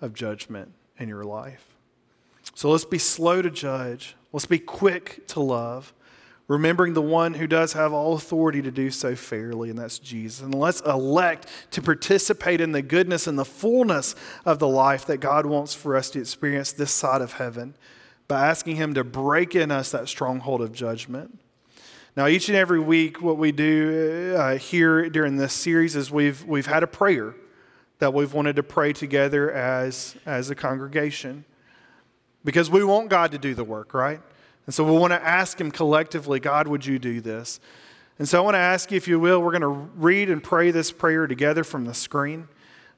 of 0.00 0.14
judgment 0.14 0.72
in 0.98 1.08
your 1.08 1.24
life. 1.24 1.76
So 2.54 2.70
let's 2.70 2.84
be 2.84 2.98
slow 2.98 3.42
to 3.42 3.50
judge. 3.50 4.16
Let's 4.32 4.46
be 4.46 4.58
quick 4.58 5.26
to 5.28 5.40
love, 5.40 5.92
remembering 6.48 6.94
the 6.94 7.02
one 7.02 7.34
who 7.34 7.46
does 7.46 7.72
have 7.72 7.92
all 7.92 8.14
authority 8.14 8.62
to 8.62 8.70
do 8.70 8.90
so 8.90 9.16
fairly, 9.16 9.70
and 9.70 9.78
that's 9.78 9.98
Jesus. 9.98 10.42
And 10.42 10.54
let's 10.54 10.80
elect 10.82 11.48
to 11.72 11.82
participate 11.82 12.60
in 12.60 12.72
the 12.72 12.82
goodness 12.82 13.26
and 13.26 13.38
the 13.38 13.44
fullness 13.44 14.14
of 14.44 14.58
the 14.58 14.68
life 14.68 15.06
that 15.06 15.18
God 15.18 15.46
wants 15.46 15.74
for 15.74 15.96
us 15.96 16.10
to 16.10 16.20
experience 16.20 16.72
this 16.72 16.92
side 16.92 17.20
of 17.20 17.34
heaven 17.34 17.74
by 18.28 18.46
asking 18.46 18.76
Him 18.76 18.94
to 18.94 19.04
break 19.04 19.54
in 19.54 19.70
us 19.70 19.90
that 19.92 20.08
stronghold 20.08 20.60
of 20.60 20.72
judgment. 20.72 21.38
Now, 22.16 22.28
each 22.28 22.48
and 22.48 22.56
every 22.56 22.80
week, 22.80 23.20
what 23.20 23.36
we 23.36 23.52
do 23.52 24.34
uh, 24.38 24.56
here 24.56 25.10
during 25.10 25.36
this 25.36 25.52
series 25.52 25.94
is 25.94 26.10
we've, 26.10 26.42
we've 26.44 26.64
had 26.64 26.82
a 26.82 26.86
prayer 26.86 27.34
that 27.98 28.14
we've 28.14 28.32
wanted 28.32 28.56
to 28.56 28.62
pray 28.62 28.94
together 28.94 29.52
as, 29.52 30.16
as 30.24 30.48
a 30.48 30.54
congregation 30.54 31.44
because 32.42 32.70
we 32.70 32.82
want 32.82 33.10
God 33.10 33.32
to 33.32 33.38
do 33.38 33.54
the 33.54 33.64
work, 33.64 33.92
right? 33.92 34.18
And 34.64 34.74
so 34.74 34.82
we 34.82 34.98
want 34.98 35.12
to 35.12 35.22
ask 35.22 35.60
Him 35.60 35.70
collectively, 35.70 36.40
God, 36.40 36.68
would 36.68 36.86
you 36.86 36.98
do 36.98 37.20
this? 37.20 37.60
And 38.18 38.26
so 38.26 38.38
I 38.38 38.40
want 38.40 38.54
to 38.54 38.60
ask 38.60 38.90
you, 38.90 38.96
if 38.96 39.06
you 39.06 39.20
will, 39.20 39.42
we're 39.42 39.50
going 39.50 39.60
to 39.60 39.90
read 39.96 40.30
and 40.30 40.42
pray 40.42 40.70
this 40.70 40.90
prayer 40.90 41.26
together 41.26 41.64
from 41.64 41.84
the 41.84 41.92
screen. 41.92 42.48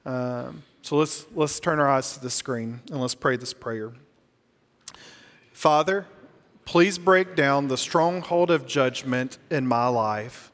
Um, 0.07 0.63
so 0.83 0.97
let's, 0.97 1.27
let's 1.35 1.59
turn 1.59 1.81
our 1.81 1.89
eyes 1.89 2.13
to 2.13 2.21
the 2.21 2.31
screen 2.31 2.83
and 2.89 3.01
let's 3.01 3.17
pray 3.17 3.37
this 3.37 3.53
prayer. 3.53 3.95
Father, 5.53 6.07
Please 6.69 6.99
break 6.99 7.35
down 7.35 7.69
the 7.69 7.79
stronghold 7.79 8.51
of 8.51 8.67
judgment 8.67 9.39
in 9.49 9.67
my 9.67 9.87
life. 9.89 10.53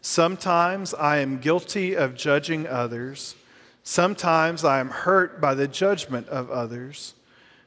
Sometimes 0.00 0.94
I 0.94 1.18
am 1.18 1.36
guilty 1.36 1.94
of 1.94 2.14
judging 2.14 2.66
others. 2.66 3.34
Sometimes 3.82 4.64
I 4.64 4.80
am 4.80 4.88
hurt 4.88 5.38
by 5.38 5.54
the 5.54 5.68
judgment 5.68 6.26
of 6.30 6.50
others. 6.50 7.12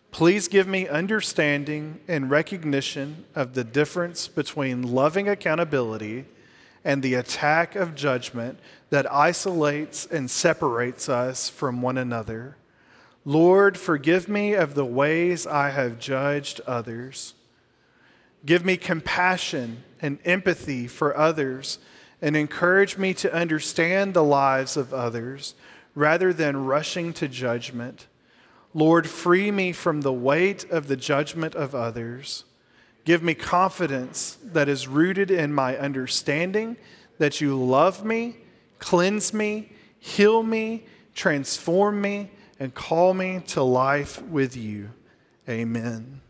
Please 0.09 0.47
give 0.47 0.65
me 0.65 0.87
understanding 0.87 1.99
and 2.07 2.31
recognition 2.31 3.25
of 3.35 3.53
the 3.53 3.63
difference 3.63 4.27
between 4.27 4.81
loving 4.81 5.29
accountability 5.29 6.25
and 6.83 7.03
the 7.03 7.13
attack 7.13 7.75
of 7.75 7.93
judgment 7.93 8.57
that 8.89 9.13
isolates 9.13 10.07
and 10.07 10.31
separates 10.31 11.09
us 11.09 11.47
from 11.47 11.83
one 11.83 11.99
another. 11.99 12.57
Lord, 13.23 13.77
forgive 13.77 14.27
me 14.27 14.55
of 14.55 14.73
the 14.73 14.83
ways 14.83 15.45
I 15.45 15.69
have 15.69 15.99
judged 15.99 16.59
others. 16.65 17.35
Give 18.45 18.65
me 18.65 18.77
compassion 18.77 19.83
and 20.01 20.19
empathy 20.25 20.87
for 20.87 21.15
others 21.15 21.79
and 22.21 22.35
encourage 22.35 22.97
me 22.97 23.13
to 23.15 23.33
understand 23.33 24.13
the 24.13 24.23
lives 24.23 24.77
of 24.77 24.93
others 24.93 25.55
rather 25.95 26.33
than 26.33 26.65
rushing 26.65 27.13
to 27.13 27.27
judgment. 27.27 28.07
Lord, 28.73 29.07
free 29.07 29.51
me 29.51 29.71
from 29.71 30.01
the 30.01 30.13
weight 30.13 30.69
of 30.71 30.87
the 30.87 30.95
judgment 30.95 31.55
of 31.55 31.75
others. 31.75 32.43
Give 33.05 33.21
me 33.21 33.33
confidence 33.33 34.37
that 34.43 34.69
is 34.69 34.87
rooted 34.87 35.29
in 35.29 35.53
my 35.53 35.77
understanding 35.77 36.77
that 37.17 37.41
you 37.41 37.61
love 37.61 38.03
me, 38.03 38.37
cleanse 38.79 39.33
me, 39.33 39.71
heal 39.99 40.41
me, 40.41 40.85
transform 41.13 42.01
me, 42.01 42.31
and 42.59 42.73
call 42.73 43.13
me 43.13 43.41
to 43.47 43.61
life 43.61 44.21
with 44.23 44.55
you. 44.55 44.89
Amen. 45.47 46.22